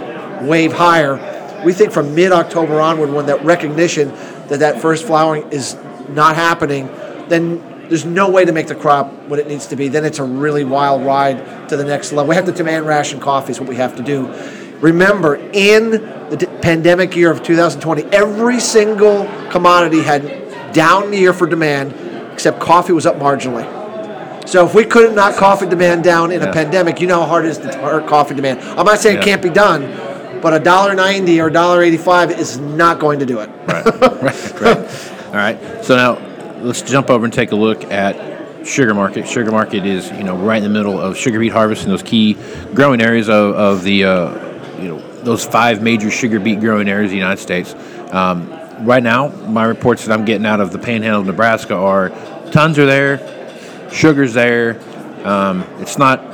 wave 0.43 0.73
higher, 0.73 1.61
we 1.65 1.73
think 1.73 1.91
from 1.91 2.15
mid-October 2.15 2.79
onward, 2.79 3.11
when 3.11 3.25
that 3.27 3.43
recognition 3.43 4.09
that 4.47 4.59
that 4.59 4.81
first 4.81 5.05
flowering 5.05 5.49
is 5.51 5.75
not 6.09 6.35
happening, 6.35 6.87
then 7.27 7.61
there's 7.89 8.05
no 8.05 8.29
way 8.29 8.45
to 8.45 8.51
make 8.51 8.67
the 8.67 8.75
crop 8.75 9.11
what 9.27 9.39
it 9.39 9.47
needs 9.47 9.67
to 9.67 9.75
be. 9.75 9.87
Then 9.87 10.05
it's 10.05 10.19
a 10.19 10.23
really 10.23 10.63
wild 10.63 11.03
ride 11.05 11.69
to 11.69 11.77
the 11.77 11.83
next 11.83 12.11
level. 12.11 12.29
We 12.29 12.35
have 12.35 12.45
to 12.45 12.51
demand 12.51 12.85
ration 12.87 13.19
coffee 13.19 13.51
is 13.51 13.59
what 13.59 13.67
we 13.69 13.75
have 13.75 13.95
to 13.97 14.03
do. 14.03 14.27
Remember, 14.79 15.35
in 15.35 15.91
the 16.29 16.37
d- 16.37 16.45
pandemic 16.61 17.15
year 17.15 17.31
of 17.31 17.43
2020, 17.43 18.03
every 18.13 18.59
single 18.59 19.25
commodity 19.49 20.01
had 20.01 20.71
down 20.71 21.11
the 21.11 21.17
year 21.17 21.33
for 21.33 21.47
demand, 21.47 21.93
except 22.31 22.59
coffee 22.59 22.93
was 22.93 23.05
up 23.05 23.17
marginally. 23.17 23.67
So 24.47 24.65
if 24.65 24.73
we 24.73 24.85
couldn't 24.85 25.15
knock 25.15 25.35
coffee 25.35 25.67
demand 25.67 26.03
down 26.03 26.31
in 26.31 26.41
Yeah. 26.41 26.49
a 26.49 26.53
pandemic, 26.53 27.01
you 27.01 27.07
know 27.07 27.19
how 27.21 27.25
hard 27.27 27.45
it 27.45 27.49
is 27.49 27.57
to 27.59 27.67
hurt 27.77 28.07
coffee 28.07 28.35
demand. 28.35 28.59
I'm 28.77 28.85
not 28.85 28.99
saying 28.99 29.17
Yeah. 29.17 29.21
it 29.21 29.25
can't 29.25 29.41
be 29.41 29.49
done, 29.49 29.83
but 30.41 30.53
a 30.53 30.59
dollar 30.59 30.93
ninety 30.93 31.41
or 31.41 31.49
dollar 31.49 31.81
eighty-five 31.83 32.31
is 32.31 32.57
not 32.57 32.99
going 32.99 33.19
to 33.19 33.25
do 33.25 33.39
it. 33.39 33.49
Right, 33.67 33.85
right, 33.85 34.61
right. 34.61 35.11
All 35.27 35.33
right. 35.33 35.85
So 35.85 35.95
now 35.95 36.61
let's 36.61 36.81
jump 36.81 37.09
over 37.09 37.25
and 37.25 37.33
take 37.33 37.51
a 37.51 37.55
look 37.55 37.83
at 37.85 38.65
sugar 38.65 38.93
market. 38.93 39.27
Sugar 39.27 39.51
market 39.51 39.85
is 39.85 40.09
you 40.11 40.23
know 40.23 40.35
right 40.35 40.57
in 40.57 40.63
the 40.63 40.69
middle 40.69 40.99
of 40.99 41.17
sugar 41.17 41.39
beet 41.39 41.51
harvest 41.51 41.83
in 41.83 41.89
those 41.89 42.03
key 42.03 42.37
growing 42.73 43.01
areas 43.01 43.29
of, 43.29 43.55
of 43.55 43.83
the 43.83 44.03
uh, 44.05 44.81
you 44.81 44.89
know 44.89 44.99
those 45.23 45.45
five 45.45 45.81
major 45.81 46.09
sugar 46.11 46.39
beet 46.39 46.59
growing 46.59 46.87
areas 46.89 47.09
of 47.09 47.11
the 47.11 47.17
United 47.17 47.41
States. 47.41 47.75
Um, 48.13 48.49
right 48.85 49.03
now, 49.03 49.27
my 49.27 49.65
reports 49.65 50.05
that 50.05 50.17
I'm 50.17 50.25
getting 50.25 50.45
out 50.45 50.59
of 50.59 50.71
the 50.71 50.79
Panhandle 50.79 51.21
of 51.21 51.27
Nebraska 51.27 51.75
are 51.75 52.09
tons 52.51 52.79
are 52.79 52.85
there, 52.85 53.89
sugar's 53.91 54.33
there. 54.33 54.79
Um, 55.25 55.63
it's 55.79 55.97
not 55.97 56.28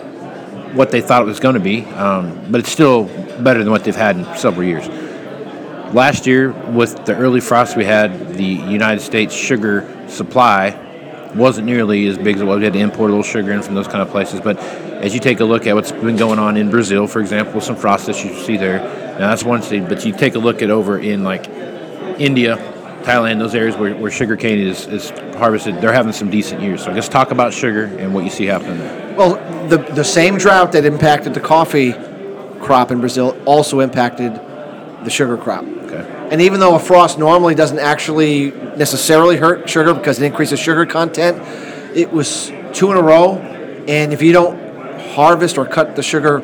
what 0.76 0.92
they 0.92 1.02
thought 1.02 1.22
it 1.22 1.26
was 1.26 1.40
going 1.40 1.56
to 1.56 1.60
be, 1.60 1.86
um, 1.86 2.52
but 2.52 2.60
it's 2.60 2.72
still 2.72 3.06
better 3.42 3.64
than 3.64 3.72
what 3.72 3.84
they've 3.84 3.96
had 3.96 4.18
in 4.18 4.26
several 4.38 4.68
years. 4.68 4.88
Last 5.94 6.28
year, 6.28 6.52
with 6.52 7.06
the 7.06 7.16
early 7.16 7.40
frost 7.40 7.78
we 7.78 7.86
had, 7.86 8.34
the 8.36 8.44
United 8.44 9.00
States 9.00 9.34
sugar 9.34 9.90
supply 10.10 10.82
wasn't 11.36 11.66
nearly 11.66 12.08
as 12.08 12.18
big 12.18 12.36
as 12.38 12.44
was. 12.44 12.58
We 12.58 12.66
had 12.66 12.74
to 12.74 12.80
import 12.80 13.10
a 13.10 13.14
little 13.14 13.24
sugar 13.24 13.52
in 13.52 13.62
from 13.62 13.76
those 13.76 13.88
kind 13.88 14.02
of 14.02 14.10
places. 14.10 14.42
But 14.42 14.58
as 14.60 15.14
you 15.14 15.20
take 15.20 15.40
a 15.40 15.46
look 15.46 15.68
at 15.68 15.76
what's 15.76 15.92
been 15.92 16.18
going 16.18 16.40
on 16.40 16.58
in 16.58 16.70
Brazil, 16.70 17.08
for 17.08 17.20
example, 17.20 17.62
some 17.62 17.76
frost 17.76 18.08
that 18.08 18.24
you 18.24 18.34
see 18.44 18.58
there, 18.58 18.80
now 18.80 19.30
that's 19.30 19.44
one 19.44 19.62
thing. 19.62 19.88
But 19.88 20.06
you 20.06 20.14
take 20.14 20.36
a 20.36 20.40
look 20.40 20.62
at 20.62 20.70
over 20.70 20.98
in 20.98 21.24
like 21.24 21.48
India, 22.20 22.58
Thailand, 23.06 23.40
those 23.40 23.56
areas 23.56 23.76
where, 23.78 23.96
where 23.96 24.12
sugar 24.12 24.36
cane 24.36 24.60
is, 24.60 24.88
is 24.88 25.12
harvested, 25.38 25.80
they're 25.80 25.94
having 25.94 26.12
some 26.12 26.30
decent 26.30 26.62
years. 26.62 26.84
So 26.84 26.92
let's 26.92 27.08
talk 27.08 27.32
about 27.32 27.54
sugar 27.54 27.86
and 27.86 28.14
what 28.14 28.24
you 28.24 28.30
see 28.30 28.46
happening 28.46 28.80
there. 28.80 29.16
Well, 29.16 29.36
the 29.70 29.78
the 29.78 30.04
same 30.04 30.38
drought 30.38 30.72
that 30.74 30.86
impacted 30.86 31.34
the 31.34 31.40
coffee 31.40 31.94
crop 32.60 32.92
in 32.92 33.00
Brazil 33.00 33.38
also 33.46 33.80
impacted 33.80 34.34
the 35.06 35.10
sugar 35.10 35.38
crop. 35.38 35.64
Okay. 35.64 36.28
And 36.32 36.42
even 36.42 36.60
though 36.60 36.76
a 36.76 36.80
frost 36.80 37.20
normally 37.20 37.54
doesn't 37.54 37.80
actually 37.80 38.52
necessarily 38.76 39.38
hurt 39.38 39.70
sugar 39.70 39.94
because 39.94 40.20
it 40.20 40.26
increases 40.26 40.60
sugar 40.60 40.86
content, 40.86 41.38
it 41.96 42.12
was 42.12 42.52
two 42.74 42.92
in 42.92 42.98
a 42.98 43.02
row. 43.02 43.38
And 43.88 44.12
if 44.12 44.22
you 44.22 44.34
don't 44.34 45.00
harvest 45.12 45.58
or 45.58 45.66
cut 45.66 45.96
the 45.96 46.02
sugar 46.04 46.42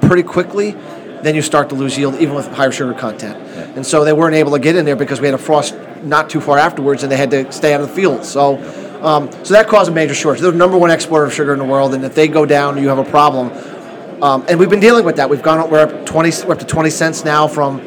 pretty 0.00 0.22
quickly, 0.22 0.74
then 1.22 1.34
you 1.34 1.42
start 1.42 1.68
to 1.70 1.74
lose 1.74 1.96
yield 1.98 2.14
even 2.16 2.34
with 2.34 2.46
higher 2.48 2.72
sugar 2.72 2.94
content. 2.94 3.36
And 3.76 3.84
so 3.86 4.04
they 4.04 4.12
weren't 4.12 4.34
able 4.34 4.52
to 4.52 4.58
get 4.58 4.76
in 4.76 4.84
there 4.84 4.96
because 4.96 5.20
we 5.20 5.26
had 5.26 5.34
a 5.34 5.38
frost 5.38 5.74
not 6.02 6.30
too 6.30 6.40
far 6.40 6.58
afterwards 6.58 7.02
and 7.02 7.12
they 7.12 7.16
had 7.16 7.30
to 7.30 7.50
stay 7.52 7.74
out 7.74 7.80
of 7.80 7.88
the 7.88 7.94
field. 7.94 8.24
So, 8.24 8.56
um, 9.02 9.30
so 9.44 9.54
that 9.54 9.68
caused 9.68 9.90
a 9.90 9.94
major 9.94 10.14
shortage. 10.14 10.40
They're 10.42 10.50
the 10.50 10.56
number 10.58 10.76
one 10.78 10.90
exporter 10.90 11.24
of 11.26 11.32
sugar 11.32 11.52
in 11.52 11.58
the 11.58 11.64
world, 11.64 11.94
and 11.94 12.04
if 12.04 12.14
they 12.14 12.28
go 12.28 12.44
down, 12.46 12.76
you 12.78 12.88
have 12.88 12.98
a 12.98 13.04
problem. 13.04 13.50
Um, 14.22 14.44
and 14.48 14.58
we've 14.58 14.68
been 14.68 14.80
dealing 14.80 15.04
with 15.06 15.16
that. 15.16 15.30
We've 15.30 15.42
gone 15.42 15.58
up, 15.58 15.70
we're 15.70 15.80
up 15.80 16.04
20, 16.06 16.46
we're 16.46 16.52
up 16.52 16.58
to 16.58 16.66
20 16.66 16.90
cents 16.90 17.24
now 17.24 17.48
from 17.48 17.80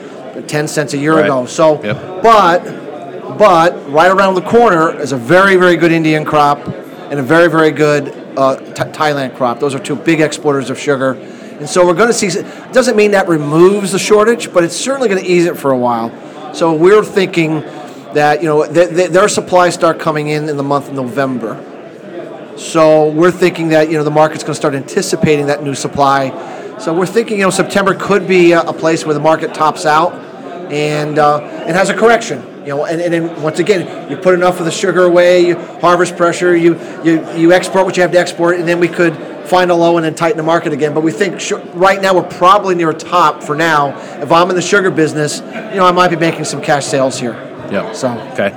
10 0.48 0.68
cents 0.68 0.94
a 0.94 0.98
year 0.98 1.14
Right. 1.16 1.26
ago. 1.26 1.46
So, 1.46 1.82
Yep. 1.84 2.24
but, 2.24 3.38
but 3.38 3.92
right 3.92 4.12
around 4.12 4.36
the 4.36 4.42
corner 4.42 5.00
is 5.00 5.12
a 5.12 5.18
very, 5.18 5.56
very 5.56 5.76
good 5.76 5.92
Indian 5.92 6.26
crop 6.26 6.66
and 7.12 7.20
a 7.20 7.24
very, 7.24 7.48
very 7.50 7.70
good 7.72 8.10
uh, 8.36 8.56
Th- 8.56 8.92
Thailand 8.92 9.36
crop. 9.36 9.60
Those 9.60 9.76
are 9.76 9.80
two 9.80 9.96
big 9.96 10.20
exporters 10.22 10.72
of 10.72 10.80
sugar. 10.80 11.16
And 11.64 11.70
so 11.70 11.88
we're 11.88 11.94
going 11.94 12.10
to 12.10 12.14
see, 12.14 12.28
it 12.28 12.74
doesn't 12.74 12.98
mean 12.98 13.12
that 13.12 13.30
removes 13.30 13.94
the 13.94 14.00
shortage, 14.00 14.52
but 14.52 14.66
it's 14.66 14.76
certainly 14.76 15.08
going 15.08 15.24
to 15.24 15.26
ease 15.26 15.46
it 15.46 15.58
for 15.58 15.72
a 15.72 15.78
while. 15.78 16.12
So 16.54 16.74
we're 16.74 17.06
thinking 17.06 17.62
that, 18.16 18.42
you 18.42 18.50
know, 18.50 18.66
th- 18.66 18.90
th- 18.90 19.12
their 19.12 19.30
supplies 19.30 19.74
start 19.74 19.98
coming 19.98 20.28
in 20.28 20.50
in 20.50 20.58
the 20.58 20.64
month 20.64 20.90
of 20.90 20.94
November. 20.94 21.56
So 22.58 23.12
we're 23.12 23.32
thinking 23.32 23.70
that 23.70 23.90
you 23.90 23.98
know 23.98 24.04
the 24.04 24.12
market's 24.12 24.44
going 24.44 24.56
to 24.56 24.60
start 24.60 24.76
anticipating 24.76 25.46
that 25.46 25.64
new 25.64 25.74
supply. 25.74 26.78
So 26.80 26.94
we're 26.94 27.06
thinking 27.06 27.38
you 27.38 27.46
know 27.46 27.50
September 27.50 27.96
could 27.96 28.28
be 28.28 28.52
a, 28.52 28.62
a 28.62 28.74
place 28.74 29.06
where 29.06 29.14
the 29.14 29.22
market 29.22 29.54
tops 29.54 29.86
out 29.86 30.14
and 30.70 31.18
uh, 31.18 31.40
and 31.40 31.78
has 31.78 31.90
a 31.90 31.96
correction. 31.96 32.46
You 32.64 32.70
know, 32.70 32.86
and, 32.86 33.02
and 33.02 33.14
then 33.14 33.42
once 33.42 33.60
again, 33.60 34.10
you 34.12 34.18
put 34.18 34.34
enough 34.34 34.60
of 34.60 34.66
the 34.66 34.72
sugar 34.72 35.04
away, 35.04 35.48
you 35.48 35.56
harvest 35.56 36.16
pressure, 36.16 36.56
you, 36.56 36.80
you 37.04 37.28
you 37.36 37.54
export 37.54 37.86
what 37.86 37.98
you 37.98 38.04
have 38.04 38.12
to 38.12 38.20
export, 38.20 38.58
and 38.60 38.68
then 38.68 38.80
we 38.80 38.88
could 38.88 39.14
find 39.54 39.70
a 39.70 39.76
low 39.76 39.98
and 39.98 40.04
then 40.04 40.16
tighten 40.16 40.38
the 40.38 40.42
market 40.42 40.74
again. 40.74 40.96
But 40.96 41.04
we 41.04 41.12
think 41.12 41.40
sh- 41.40 41.52
right 41.76 42.02
now 42.02 42.16
we're 42.16 42.28
probably 42.28 42.74
near 42.74 42.90
a 42.90 42.94
top 42.94 43.44
for 43.44 43.56
now. 43.56 43.96
If 44.20 44.32
I'm 44.32 44.50
in 44.50 44.56
the 44.56 44.64
sugar 44.64 44.90
business, 44.90 45.42
you 45.42 45.78
know, 45.78 45.86
I 45.86 45.92
might 45.92 46.08
be 46.08 46.16
making 46.16 46.46
some 46.46 46.60
cash 46.60 46.86
sales 46.86 47.20
here. 47.20 47.34
Yeah. 47.72 47.94
So 47.94 48.10
Okay. 48.34 48.50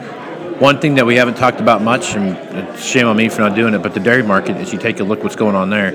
One 0.59 0.81
thing 0.81 0.95
that 0.95 1.05
we 1.05 1.17
haven't 1.17 1.37
talked 1.37 1.61
about 1.61 1.83
much, 1.83 2.15
and 2.15 2.35
it's 2.57 2.83
shame 2.83 3.07
on 3.09 3.17
me 3.19 3.29
for 3.29 3.43
not 3.43 3.55
doing 3.55 3.75
it, 3.75 3.83
but 3.83 3.93
the 3.93 4.01
dairy 4.01 4.23
market, 4.23 4.57
as 4.57 4.73
you 4.73 4.79
take 4.79 4.99
a 5.01 5.05
look 5.05 5.23
what's 5.23 5.37
going 5.37 5.55
on 5.55 5.69
there, 5.69 5.91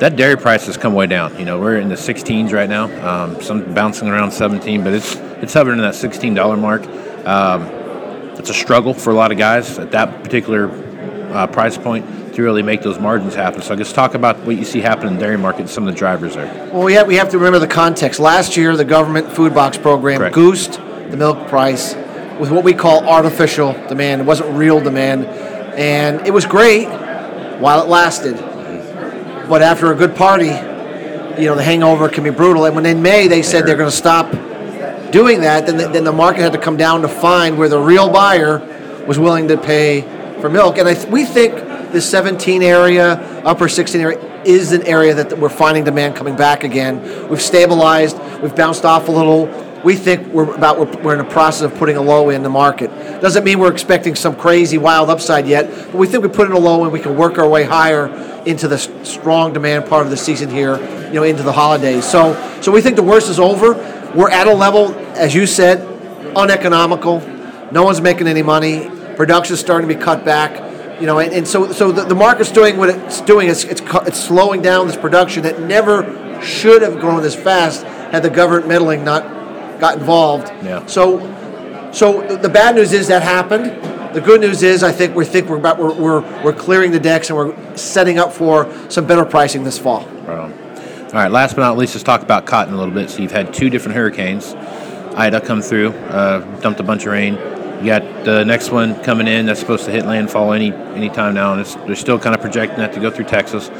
that 0.00 0.16
dairy 0.16 0.36
price 0.36 0.66
has 0.66 0.76
come 0.76 0.92
way 0.92 1.06
down. 1.06 1.38
You 1.38 1.46
know, 1.46 1.58
we're 1.58 1.78
in 1.78 1.88
the 1.88 1.94
16s 1.94 2.52
right 2.52 2.68
now, 2.68 2.84
um, 3.08 3.40
some 3.40 3.72
bouncing 3.72 4.08
around 4.08 4.32
17, 4.32 4.84
but 4.84 4.92
it's 4.92 5.16
it's 5.40 5.54
hovering 5.54 5.78
in 5.78 5.82
that 5.82 5.94
$16 5.94 6.58
mark. 6.58 6.86
Um, 7.26 7.62
it's 8.38 8.50
a 8.50 8.54
struggle 8.54 8.92
for 8.92 9.12
a 9.12 9.14
lot 9.14 9.32
of 9.32 9.38
guys 9.38 9.78
at 9.78 9.92
that 9.92 10.22
particular 10.22 10.68
uh, 11.32 11.46
price 11.46 11.78
point 11.78 12.04
to 12.34 12.42
really 12.42 12.62
make 12.62 12.82
those 12.82 12.98
margins 12.98 13.34
happen. 13.34 13.60
So 13.62 13.74
I 13.74 13.76
guess 13.76 13.92
talk 13.92 14.14
about 14.14 14.38
what 14.40 14.56
you 14.56 14.64
see 14.64 14.80
happening 14.80 15.08
in 15.08 15.14
the 15.14 15.20
dairy 15.20 15.38
market 15.38 15.60
and 15.60 15.70
some 15.70 15.86
of 15.86 15.92
the 15.92 15.98
drivers 15.98 16.34
there. 16.34 16.70
Well, 16.72 16.84
we 16.84 16.94
have, 16.94 17.06
we 17.06 17.16
have 17.16 17.30
to 17.30 17.38
remember 17.38 17.58
the 17.58 17.66
context. 17.66 18.20
Last 18.20 18.56
year, 18.56 18.76
the 18.76 18.84
government 18.84 19.30
food 19.30 19.54
box 19.54 19.76
program 19.76 20.18
Correct. 20.18 20.34
goosed 20.34 20.72
the 21.10 21.16
milk 21.16 21.48
price 21.48 21.94
with 22.40 22.50
what 22.50 22.64
we 22.64 22.72
call 22.72 23.06
artificial 23.06 23.72
demand. 23.88 24.22
It 24.22 24.24
wasn't 24.24 24.56
real 24.56 24.80
demand. 24.80 25.26
And 25.26 26.26
it 26.26 26.30
was 26.30 26.46
great 26.46 26.86
while 27.58 27.82
it 27.82 27.88
lasted. 27.88 28.36
But 29.48 29.60
after 29.62 29.92
a 29.92 29.94
good 29.94 30.16
party, 30.16 30.46
you 30.46 31.48
know, 31.48 31.54
the 31.54 31.62
hangover 31.62 32.08
can 32.08 32.24
be 32.24 32.30
brutal. 32.30 32.64
And 32.64 32.74
when 32.74 32.86
in 32.86 33.02
May 33.02 33.28
they 33.28 33.42
said 33.42 33.66
they're 33.66 33.76
going 33.76 33.90
to 33.90 33.96
stop 33.96 34.30
doing 35.12 35.42
that, 35.42 35.66
then 35.66 35.76
the, 35.76 35.88
then 35.88 36.04
the 36.04 36.12
market 36.12 36.40
had 36.40 36.52
to 36.52 36.58
come 36.58 36.76
down 36.76 37.02
to 37.02 37.08
find 37.08 37.58
where 37.58 37.68
the 37.68 37.78
real 37.78 38.10
buyer 38.10 38.58
was 39.06 39.18
willing 39.18 39.48
to 39.48 39.58
pay 39.58 40.00
for 40.40 40.48
milk. 40.48 40.78
And 40.78 40.88
I 40.88 40.94
th- 40.94 41.08
we 41.08 41.24
think 41.24 41.71
the 41.92 42.00
17 42.00 42.62
area, 42.62 43.14
upper 43.44 43.68
16 43.68 44.00
area, 44.00 44.42
is 44.44 44.72
an 44.72 44.82
area 44.82 45.14
that 45.14 45.38
we're 45.38 45.48
finding 45.48 45.84
demand 45.84 46.16
coming 46.16 46.36
back 46.36 46.64
again. 46.64 47.28
We've 47.28 47.40
stabilized, 47.40 48.18
we've 48.40 48.54
bounced 48.54 48.84
off 48.84 49.08
a 49.08 49.12
little. 49.12 49.46
We 49.84 49.96
think 49.96 50.28
we're 50.28 50.54
about 50.54 50.78
we're, 51.02 51.12
in 51.12 51.18
the 51.18 51.32
process 51.32 51.62
of 51.62 51.76
putting 51.76 51.96
a 51.96 52.02
low 52.02 52.30
in 52.30 52.42
the 52.42 52.48
market. 52.48 52.88
Doesn't 53.20 53.42
mean 53.42 53.58
we're 53.58 53.72
expecting 53.72 54.14
some 54.14 54.36
crazy 54.36 54.78
wild 54.78 55.10
upside 55.10 55.46
yet, 55.46 55.68
but 55.68 55.94
we 55.94 56.06
think 56.06 56.22
we 56.22 56.28
put 56.28 56.46
in 56.46 56.52
a 56.52 56.58
low 56.58 56.84
and 56.84 56.92
we 56.92 57.00
can 57.00 57.16
work 57.16 57.38
our 57.38 57.48
way 57.48 57.64
higher 57.64 58.06
into 58.46 58.68
the 58.68 58.78
strong 58.78 59.52
demand 59.52 59.86
part 59.86 60.04
of 60.04 60.10
the 60.10 60.16
season 60.16 60.50
here, 60.50 60.76
you 61.06 61.14
know, 61.14 61.24
into 61.24 61.42
the 61.42 61.52
holidays. 61.52 62.04
So, 62.04 62.34
so 62.60 62.70
we 62.70 62.80
think 62.80 62.96
the 62.96 63.02
worst 63.02 63.28
is 63.28 63.40
over. 63.40 63.74
We're 64.14 64.30
at 64.30 64.46
a 64.46 64.54
level, 64.54 64.94
as 65.16 65.34
you 65.34 65.46
said, 65.46 65.80
uneconomical. 66.36 67.20
No 67.72 67.82
one's 67.82 68.00
making 68.00 68.28
any 68.28 68.42
money. 68.42 68.88
Production's 69.16 69.60
starting 69.60 69.88
to 69.88 69.94
be 69.94 70.00
cut 70.00 70.24
back. 70.24 70.71
You 71.02 71.06
know, 71.06 71.18
and, 71.18 71.32
and 71.32 71.48
so 71.48 71.72
so 71.72 71.90
the, 71.90 72.04
the 72.04 72.14
market's 72.14 72.52
doing 72.52 72.76
what 72.76 72.88
it's 72.88 73.20
doing. 73.22 73.48
It's, 73.48 73.64
it's 73.64 73.82
it's 74.06 74.20
slowing 74.20 74.62
down 74.62 74.86
this 74.86 74.96
production 74.96 75.42
that 75.42 75.60
never 75.60 76.40
should 76.40 76.80
have 76.82 77.00
grown 77.00 77.20
this 77.22 77.34
fast 77.34 77.82
had 77.82 78.22
the 78.22 78.30
government 78.30 78.68
meddling 78.68 79.02
not 79.02 79.24
got 79.80 79.98
involved. 79.98 80.46
Yeah. 80.62 80.86
So 80.86 81.18
so 81.92 82.24
the- 82.36 82.48
bad 82.48 82.76
news 82.76 82.92
is 82.92 83.08
that 83.08 83.24
happened. 83.24 84.14
The 84.14 84.20
good 84.20 84.40
news 84.40 84.62
is 84.62 84.84
I 84.84 84.92
think 84.92 85.16
we 85.16 85.24
think 85.24 85.48
we're 85.48 85.56
about 85.56 85.80
we're, 85.80 85.92
we're, 85.92 86.44
we're 86.44 86.52
clearing 86.52 86.92
the 86.92 87.00
decks 87.00 87.30
and 87.30 87.36
we're 87.36 87.76
setting 87.76 88.20
up 88.20 88.32
for 88.32 88.72
some 88.88 89.04
better 89.04 89.24
pricing 89.24 89.64
this 89.64 89.80
fall. 89.80 90.06
Right. 90.06 90.52
All 91.06 91.18
right, 91.18 91.32
last 91.32 91.56
but 91.56 91.62
not 91.62 91.76
least, 91.76 91.96
let's 91.96 92.04
talk 92.04 92.22
about 92.22 92.46
cotton 92.46 92.74
a 92.74 92.76
little 92.78 92.94
bit. 92.94 93.10
So 93.10 93.22
you've 93.22 93.32
had 93.32 93.52
two 93.52 93.70
different 93.70 93.96
hurricanes. 93.96 94.54
Ida 95.16 95.40
come 95.40 95.62
through, 95.62 95.90
uh, 95.90 96.60
dumped 96.60 96.78
a 96.78 96.84
bunch 96.84 97.06
of 97.06 97.12
rain. 97.12 97.36
You 97.82 97.88
got 97.88 98.24
the 98.24 98.44
next 98.44 98.70
one 98.70 99.02
coming 99.02 99.26
in 99.26 99.46
that's 99.46 99.58
supposed 99.58 99.86
to 99.86 99.90
hit 99.90 100.06
landfall 100.06 100.52
any 100.52 100.72
any 100.72 101.08
time 101.08 101.34
now, 101.34 101.52
and 101.52 101.66
they're 101.88 101.96
still 101.96 102.16
kind 102.16 102.32
of 102.32 102.40
projecting 102.40 102.78
that 102.78 102.92
to 102.92 103.00
go 103.00 103.10
through 103.10 103.24
Texas. 103.24 103.70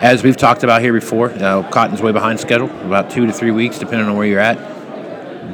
As 0.00 0.24
we've 0.24 0.36
talked 0.36 0.64
about 0.64 0.82
here 0.82 0.92
before, 0.92 1.30
uh, 1.30 1.62
cotton's 1.70 2.02
way 2.02 2.10
behind 2.10 2.40
schedule, 2.40 2.68
about 2.80 3.10
two 3.12 3.24
to 3.24 3.32
three 3.32 3.52
weeks, 3.52 3.78
depending 3.78 4.08
on 4.08 4.16
where 4.16 4.26
you're 4.26 4.40
at. 4.40 4.58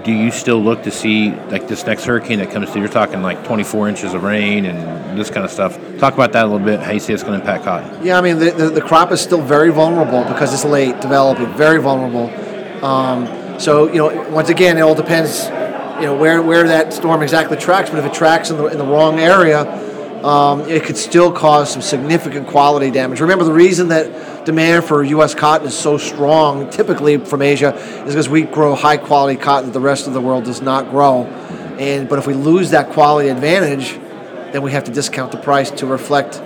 Do 0.02 0.12
you 0.12 0.30
still 0.30 0.58
look 0.62 0.84
to 0.84 0.90
see 0.90 1.32
like 1.50 1.68
this 1.68 1.84
next 1.84 2.06
hurricane 2.06 2.38
that 2.38 2.50
comes 2.50 2.70
through? 2.70 2.80
You're 2.80 2.90
talking 2.90 3.20
like 3.20 3.44
24 3.44 3.90
inches 3.90 4.14
of 4.14 4.22
rain 4.22 4.64
and 4.64 5.18
this 5.18 5.28
kind 5.28 5.44
of 5.44 5.50
stuff. 5.50 5.78
Talk 5.98 6.14
about 6.14 6.32
that 6.32 6.46
a 6.46 6.48
little 6.48 6.64
bit. 6.64 6.80
How 6.80 6.92
you 6.92 7.00
see 7.00 7.12
it's 7.12 7.22
going 7.22 7.38
to 7.38 7.40
impact 7.40 7.64
cotton? 7.64 8.02
Yeah, 8.02 8.16
I 8.16 8.22
mean 8.22 8.38
the, 8.38 8.50
the, 8.52 8.70
the 8.70 8.80
crop 8.80 9.12
is 9.12 9.20
still 9.20 9.42
very 9.42 9.70
vulnerable 9.70 10.24
because 10.24 10.54
it's 10.54 10.64
late 10.64 10.98
developing, 11.02 11.52
very 11.52 11.82
vulnerable. 11.82 12.30
Um, 12.82 13.60
so 13.60 13.88
you 13.88 13.96
know, 13.98 14.30
once 14.30 14.48
again, 14.48 14.78
it 14.78 14.80
all 14.80 14.94
depends, 14.94 15.50
you 16.00 16.06
know, 16.06 16.16
where, 16.16 16.40
where 16.42 16.66
that 16.68 16.92
storm 16.92 17.22
exactly 17.22 17.56
tracks. 17.56 17.90
But 17.90 17.98
if 17.98 18.06
it 18.06 18.14
tracks 18.14 18.50
in 18.50 18.56
the, 18.56 18.66
in 18.66 18.78
the 18.78 18.86
wrong 18.86 19.18
area, 19.18 19.62
um, 20.24 20.62
it 20.68 20.84
could 20.84 20.96
still 20.96 21.30
cause 21.30 21.72
some 21.72 21.82
significant 21.82 22.48
quality 22.48 22.90
damage. 22.90 23.20
Remember, 23.20 23.44
the 23.44 23.52
reason 23.52 23.88
that 23.88 24.44
demand 24.44 24.84
for 24.84 25.04
U.S. 25.04 25.34
cotton 25.34 25.66
is 25.66 25.78
so 25.78 25.98
strong, 25.98 26.70
typically 26.70 27.18
from 27.18 27.42
Asia, 27.42 27.74
is 27.74 28.14
because 28.14 28.28
we 28.28 28.42
grow 28.42 28.74
high 28.74 28.96
quality 28.96 29.38
cotton 29.38 29.66
that 29.66 29.72
the 29.72 29.80
rest 29.80 30.06
of 30.06 30.14
the 30.14 30.20
world 30.20 30.44
does 30.44 30.60
not 30.60 30.90
grow. 30.90 31.24
And 31.78 32.08
but 32.08 32.18
if 32.18 32.26
we 32.26 32.34
lose 32.34 32.70
that 32.70 32.90
quality 32.90 33.28
advantage, 33.28 33.92
then 34.52 34.62
we 34.62 34.72
have 34.72 34.84
to 34.84 34.92
discount 34.92 35.30
the 35.30 35.38
price 35.38 35.70
to 35.72 35.86
reflect 35.86 36.42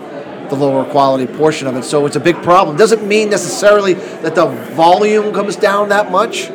the 0.50 0.56
lower 0.56 0.84
quality 0.84 1.26
portion 1.26 1.66
of 1.66 1.76
it. 1.76 1.84
So 1.84 2.04
it's 2.04 2.16
a 2.16 2.20
big 2.20 2.42
problem. 2.42 2.76
Doesn't 2.76 3.06
mean 3.06 3.30
necessarily 3.30 3.94
that 3.94 4.34
the 4.34 4.46
volume 4.46 5.32
comes 5.32 5.56
down 5.56 5.88
that 5.88 6.10
much. 6.10 6.50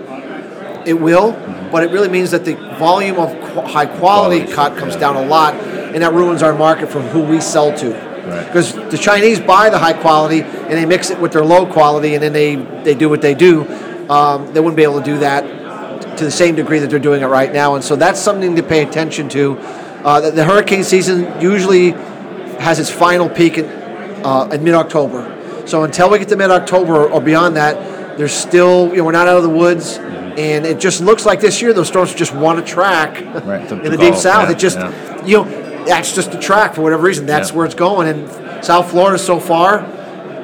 It 0.85 0.93
will, 0.93 1.33
but 1.71 1.83
it 1.83 1.91
really 1.91 2.09
means 2.09 2.31
that 2.31 2.45
the 2.45 2.55
volume 2.77 3.17
of 3.17 3.31
qu- 3.31 3.61
high 3.61 3.85
quality 3.85 4.39
Quality, 4.39 4.53
cut 4.53 4.77
comes 4.77 4.93
yeah. 4.93 4.99
down 5.01 5.15
a 5.15 5.25
lot, 5.25 5.53
and 5.55 6.01
that 6.03 6.13
ruins 6.13 6.43
our 6.43 6.53
market 6.53 6.89
from 6.89 7.03
who 7.03 7.21
we 7.21 7.41
sell 7.41 7.75
to. 7.77 7.91
Right. 7.91 8.45
Because 8.45 8.73
the 8.73 8.97
Chinese 8.97 9.39
buy 9.39 9.69
the 9.69 9.79
high 9.79 9.93
quality 9.93 10.41
and 10.41 10.71
they 10.71 10.85
mix 10.85 11.09
it 11.09 11.19
with 11.19 11.31
their 11.31 11.45
low 11.45 11.65
quality, 11.65 12.13
and 12.15 12.23
then 12.23 12.33
they, 12.33 12.55
they 12.55 12.93
do 12.93 13.09
what 13.09 13.21
they 13.21 13.33
do. 13.33 13.65
Um, 14.09 14.53
they 14.53 14.59
wouldn't 14.59 14.75
be 14.75 14.83
able 14.83 14.99
to 14.99 15.05
do 15.05 15.19
that 15.19 16.17
to 16.17 16.25
the 16.25 16.31
same 16.31 16.55
degree 16.55 16.79
that 16.79 16.89
they're 16.89 16.99
doing 16.99 17.21
it 17.21 17.27
right 17.27 17.51
now, 17.51 17.75
and 17.75 17.83
so 17.83 17.95
that's 17.95 18.19
something 18.19 18.55
to 18.55 18.63
pay 18.63 18.83
attention 18.83 19.29
to. 19.29 19.57
Uh, 20.03 20.21
the, 20.21 20.31
the 20.31 20.43
hurricane 20.43 20.83
season 20.83 21.41
usually 21.41 21.91
has 22.59 22.79
its 22.79 22.89
final 22.89 23.29
peak 23.29 23.57
in, 23.57 23.65
uh, 24.25 24.49
in 24.51 24.63
mid-October. 24.63 25.65
So 25.67 25.83
until 25.83 26.09
we 26.09 26.17
get 26.19 26.29
to 26.29 26.35
mid-October 26.35 27.09
or 27.09 27.21
beyond 27.21 27.55
that, 27.57 28.17
there's 28.17 28.33
still 28.33 28.89
you 28.89 28.97
know 28.97 29.03
we're 29.05 29.11
not 29.11 29.27
out 29.27 29.37
of 29.37 29.43
the 29.43 29.49
woods, 29.49 29.97
and 30.37 30.65
it 30.65 30.79
just 30.79 31.01
looks 31.01 31.25
like 31.25 31.39
this 31.41 31.61
year 31.61 31.73
those 31.73 31.87
storms 31.87 32.13
just 32.13 32.33
want 32.33 32.59
to 32.59 32.65
track 32.73 33.21
Right, 33.43 33.69
in 33.71 33.91
the 33.91 33.97
deep 33.97 34.15
south. 34.15 34.47
yeah, 34.49 34.51
it 34.51 34.59
just 34.59 34.77
yeah. 34.77 35.25
you 35.25 35.37
know 35.43 35.83
that's 35.85 36.13
just 36.13 36.33
a 36.33 36.39
track 36.39 36.73
for 36.75 36.81
whatever 36.81 37.03
reason. 37.03 37.25
That's 37.25 37.49
Yeah. 37.49 37.55
where 37.57 37.65
it's 37.65 37.75
going, 37.75 38.07
and 38.07 38.63
South 38.63 38.89
Florida 38.91 39.17
so 39.17 39.39
far, 39.39 39.81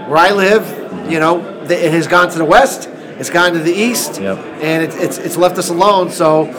where 0.07 0.17
I 0.17 0.31
live, 0.31 0.65
you 1.11 1.19
know, 1.19 1.39
it 1.69 1.91
has 1.91 2.07
gone 2.07 2.29
to 2.29 2.37
the 2.37 2.45
west, 2.45 2.89
it's 3.19 3.29
gone 3.29 3.53
to 3.53 3.59
the 3.59 3.73
east, 3.73 4.19
Yep. 4.21 4.37
and 4.61 4.83
it, 4.83 4.93
it's 4.95 5.17
it's 5.17 5.37
left 5.37 5.57
us 5.57 5.69
alone. 5.69 6.09
So. 6.09 6.49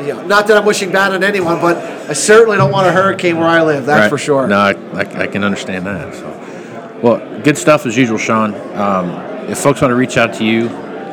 You 0.00 0.14
know, 0.14 0.24
not 0.26 0.46
that 0.46 0.56
I'm 0.56 0.64
wishing 0.64 0.92
bad 0.92 1.12
on 1.12 1.24
anyone, 1.24 1.60
but 1.60 1.76
I 2.08 2.12
certainly 2.12 2.56
don't 2.56 2.70
want 2.70 2.86
a 2.86 2.92
hurricane 2.92 3.36
where 3.36 3.48
I 3.48 3.62
live. 3.62 3.84
That's 3.84 4.02
Right. 4.02 4.08
for 4.08 4.16
sure. 4.16 4.46
No, 4.46 4.56
I, 4.56 4.70
I, 4.94 5.22
I 5.22 5.26
can 5.26 5.42
understand 5.42 5.86
that. 5.86 6.14
So, 6.14 6.98
well, 7.02 7.40
good 7.42 7.58
stuff 7.58 7.84
as 7.84 7.96
usual, 7.96 8.16
Shawn. 8.16 8.54
Um, 8.76 9.10
if 9.50 9.58
folks 9.58 9.80
want 9.82 9.90
to 9.90 9.96
reach 9.96 10.16
out 10.16 10.34
to 10.34 10.44
you 10.44 10.68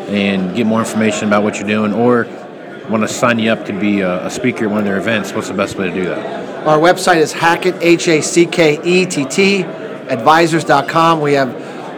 and 0.07 0.55
get 0.55 0.65
more 0.65 0.79
information 0.79 1.27
about 1.27 1.43
what 1.43 1.57
you're 1.57 1.67
doing, 1.67 1.93
or 1.93 2.27
want 2.89 3.01
to 3.03 3.07
sign 3.07 3.39
you 3.39 3.51
up 3.51 3.65
to 3.65 3.74
be 3.74 4.01
a, 4.01 4.25
a 4.25 4.29
speaker 4.29 4.65
at 4.65 4.69
one 4.69 4.79
of 4.79 4.85
their 4.85 4.97
events, 4.97 5.33
what's 5.33 5.47
the 5.47 5.53
best 5.53 5.75
way 5.77 5.89
to 5.89 5.93
do 5.93 6.05
that? 6.05 6.67
Our 6.67 6.77
website 6.77 7.17
is 7.17 7.33
Hackett, 7.33 7.75
H 7.81 8.07
A 8.07 8.21
C 8.21 8.45
K 8.45 8.79
E 8.83 9.05
T 9.05 9.25
T, 9.25 9.63
advisors.com. 9.63 11.21
We 11.21 11.33
have 11.33 11.50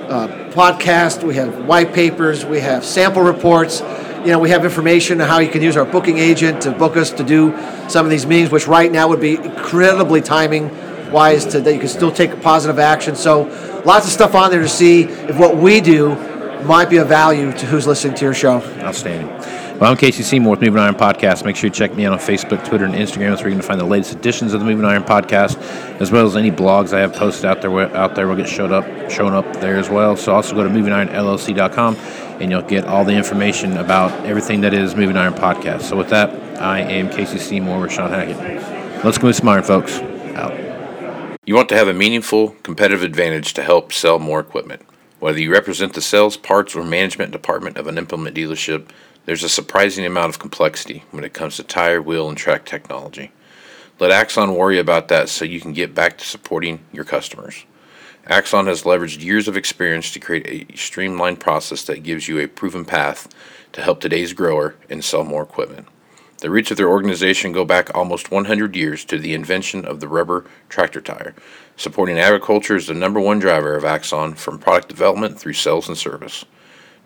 uh, 0.09 0.27
podcasts, 0.51 1.23
we 1.23 1.35
have 1.35 1.65
white 1.65 1.93
papers, 1.93 2.45
we 2.45 2.59
have 2.59 2.83
sample 2.85 3.21
reports. 3.21 3.81
You 4.19 4.33
know, 4.33 4.39
we 4.39 4.49
have 4.49 4.65
information 4.65 5.21
on 5.21 5.27
how 5.27 5.39
you 5.39 5.49
can 5.49 5.61
use 5.61 5.77
our 5.77 5.85
booking 5.85 6.17
agent 6.17 6.63
to 6.63 6.71
book 6.71 6.97
us 6.97 7.11
to 7.11 7.23
do 7.23 7.51
some 7.87 8.05
of 8.05 8.09
these 8.09 8.25
meetings, 8.25 8.51
which 8.51 8.67
right 8.67 8.91
now 8.91 9.07
would 9.07 9.21
be 9.21 9.35
incredibly 9.35 10.21
timing 10.21 10.69
wise 11.11 11.45
to 11.45 11.61
that 11.61 11.73
you 11.73 11.79
can 11.79 11.87
still 11.87 12.11
take 12.11 12.41
positive 12.41 12.79
action. 12.79 13.15
So 13.15 13.43
lots 13.85 14.05
of 14.05 14.11
stuff 14.11 14.35
on 14.35 14.51
there 14.51 14.61
to 14.61 14.67
see 14.67 15.03
if 15.03 15.37
what 15.37 15.55
we 15.55 15.79
do 15.79 16.15
might 16.65 16.89
be 16.89 16.97
of 16.97 17.07
value 17.07 17.51
to 17.51 17.65
who's 17.65 17.87
listening 17.87 18.15
to 18.15 18.25
your 18.25 18.33
show. 18.33 18.61
Outstanding. 18.79 19.27
Well, 19.79 19.91
I'm 19.91 19.97
Casey 19.97 20.23
Seymour 20.23 20.51
with 20.51 20.61
Moving 20.61 20.79
Iron 20.79 20.95
Podcast. 20.95 21.45
Make 21.45 21.55
sure 21.55 21.67
you 21.67 21.71
check 21.71 21.93
me 21.93 22.03
out 22.07 22.13
on 22.13 22.17
Facebook, 22.17 22.65
Twitter, 22.65 22.85
and 22.85 22.95
Instagram. 22.95 23.29
That's 23.29 23.41
where 23.41 23.49
you're 23.49 23.59
going 23.59 23.61
to 23.61 23.67
find 23.67 23.79
the 23.79 23.85
latest 23.85 24.11
editions 24.15 24.55
of 24.55 24.59
the 24.59 24.65
Moving 24.65 24.85
Iron 24.85 25.03
Podcast, 25.03 25.55
as 26.01 26.11
well 26.11 26.25
as 26.25 26.35
any 26.35 26.49
blogs 26.49 26.93
I 26.93 27.01
have 27.01 27.13
posted 27.13 27.45
out 27.45 27.61
there. 27.61 27.71
Out 27.95 28.15
there 28.15 28.27
will 28.27 28.35
get 28.35 28.49
showed 28.49 28.71
up, 28.71 29.11
shown 29.11 29.33
up 29.33 29.45
there 29.57 29.77
as 29.77 29.87
well. 29.87 30.17
So 30.17 30.33
also 30.33 30.55
go 30.55 30.63
to 30.63 30.69
movingironllc.com, 30.69 31.95
and 32.41 32.49
you'll 32.49 32.63
get 32.63 32.85
all 32.85 33.05
the 33.05 33.13
information 33.13 33.77
about 33.77 34.09
everything 34.25 34.61
that 34.61 34.73
is 34.73 34.95
Moving 34.95 35.15
Iron 35.15 35.33
Podcast. 35.33 35.83
So 35.83 35.95
with 35.95 36.09
that, 36.09 36.31
I 36.59 36.79
am 36.79 37.11
Casey 37.11 37.37
Seymour 37.37 37.79
with 37.79 37.91
Shawn 37.91 38.09
Hackett. 38.09 39.05
Let's 39.05 39.19
go 39.19 39.27
with 39.27 39.35
some 39.35 39.47
iron, 39.47 39.61
folks. 39.61 39.99
Out. 39.99 40.57
You 41.45 41.53
want 41.53 41.69
to 41.69 41.75
have 41.75 41.87
a 41.87 41.93
meaningful 41.93 42.55
competitive 42.63 43.03
advantage 43.03 43.53
to 43.53 43.61
help 43.61 43.93
sell 43.93 44.17
more 44.17 44.39
equipment. 44.39 44.81
Whether 45.19 45.39
you 45.39 45.51
represent 45.51 45.93
the 45.93 46.01
sales, 46.01 46.37
parts, 46.37 46.75
or 46.75 46.83
management 46.83 47.31
department 47.31 47.77
of 47.77 47.87
an 47.87 47.97
implement 47.97 48.35
dealership, 48.35 48.89
there's 49.25 49.43
a 49.43 49.49
surprising 49.49 50.05
amount 50.05 50.29
of 50.29 50.39
complexity 50.39 51.03
when 51.09 51.23
it 51.23 51.33
comes 51.33 51.57
to 51.57 51.63
tire, 51.63 52.01
wheel, 52.01 52.29
and 52.29 52.37
track 52.37 52.65
technology. 52.65 53.31
Let 53.99 54.11
Axon 54.11 54.53
worry 54.53 54.77
about 54.77 55.07
that 55.07 55.27
so 55.27 55.43
you 55.43 55.59
can 55.59 55.73
get 55.73 55.95
back 55.95 56.19
to 56.19 56.25
supporting 56.25 56.81
your 56.93 57.03
customers. 57.03 57.65
Axon 58.27 58.67
has 58.67 58.83
leveraged 58.83 59.23
years 59.23 59.47
of 59.47 59.57
experience 59.57 60.11
to 60.11 60.19
create 60.19 60.71
a 60.71 60.77
streamlined 60.77 61.39
process 61.39 61.83
that 61.85 62.03
gives 62.03 62.27
you 62.27 62.39
a 62.39 62.47
proven 62.47 62.85
path 62.85 63.27
to 63.71 63.81
help 63.81 63.99
today's 63.99 64.33
grower 64.33 64.75
and 64.87 65.03
sell 65.03 65.23
more 65.23 65.41
equipment. 65.41 65.87
The 66.39 66.51
roots 66.51 66.69
of 66.69 66.77
their 66.77 66.89
organization 66.89 67.51
go 67.51 67.65
back 67.65 67.89
almost 67.95 68.29
100 68.29 68.75
years 68.75 69.03
to 69.05 69.17
the 69.17 69.33
invention 69.33 69.85
of 69.85 69.99
the 69.99 70.07
rubber 70.07 70.45
tractor 70.69 71.01
tire. 71.01 71.33
Supporting 71.75 72.19
agriculture 72.19 72.75
is 72.75 72.85
the 72.87 72.93
number 72.93 73.19
one 73.19 73.39
driver 73.39 73.75
of 73.75 73.83
Axon 73.83 74.35
from 74.35 74.59
product 74.59 74.87
development 74.87 75.39
through 75.39 75.53
sales 75.53 75.87
and 75.87 75.97
service. 75.97 76.45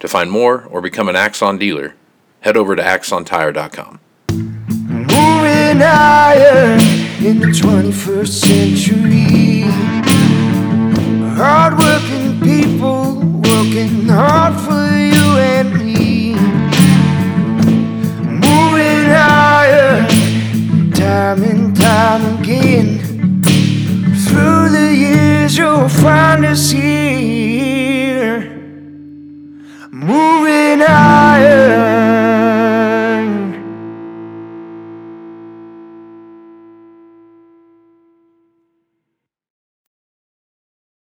To 0.01 0.09
find 0.09 0.31
more 0.31 0.65
or 0.65 0.81
become 0.81 1.07
an 1.07 1.15
Axon 1.15 1.57
dealer, 1.57 1.95
head 2.41 2.57
over 2.57 2.75
to 2.75 2.81
axontire.com. 2.81 3.99
Moving 4.31 5.79
higher 5.79 6.73
in 7.25 7.39
the 7.39 7.47
21st 7.47 8.27
century. 8.27 9.61
Hardworking 11.37 12.41
people 12.41 13.00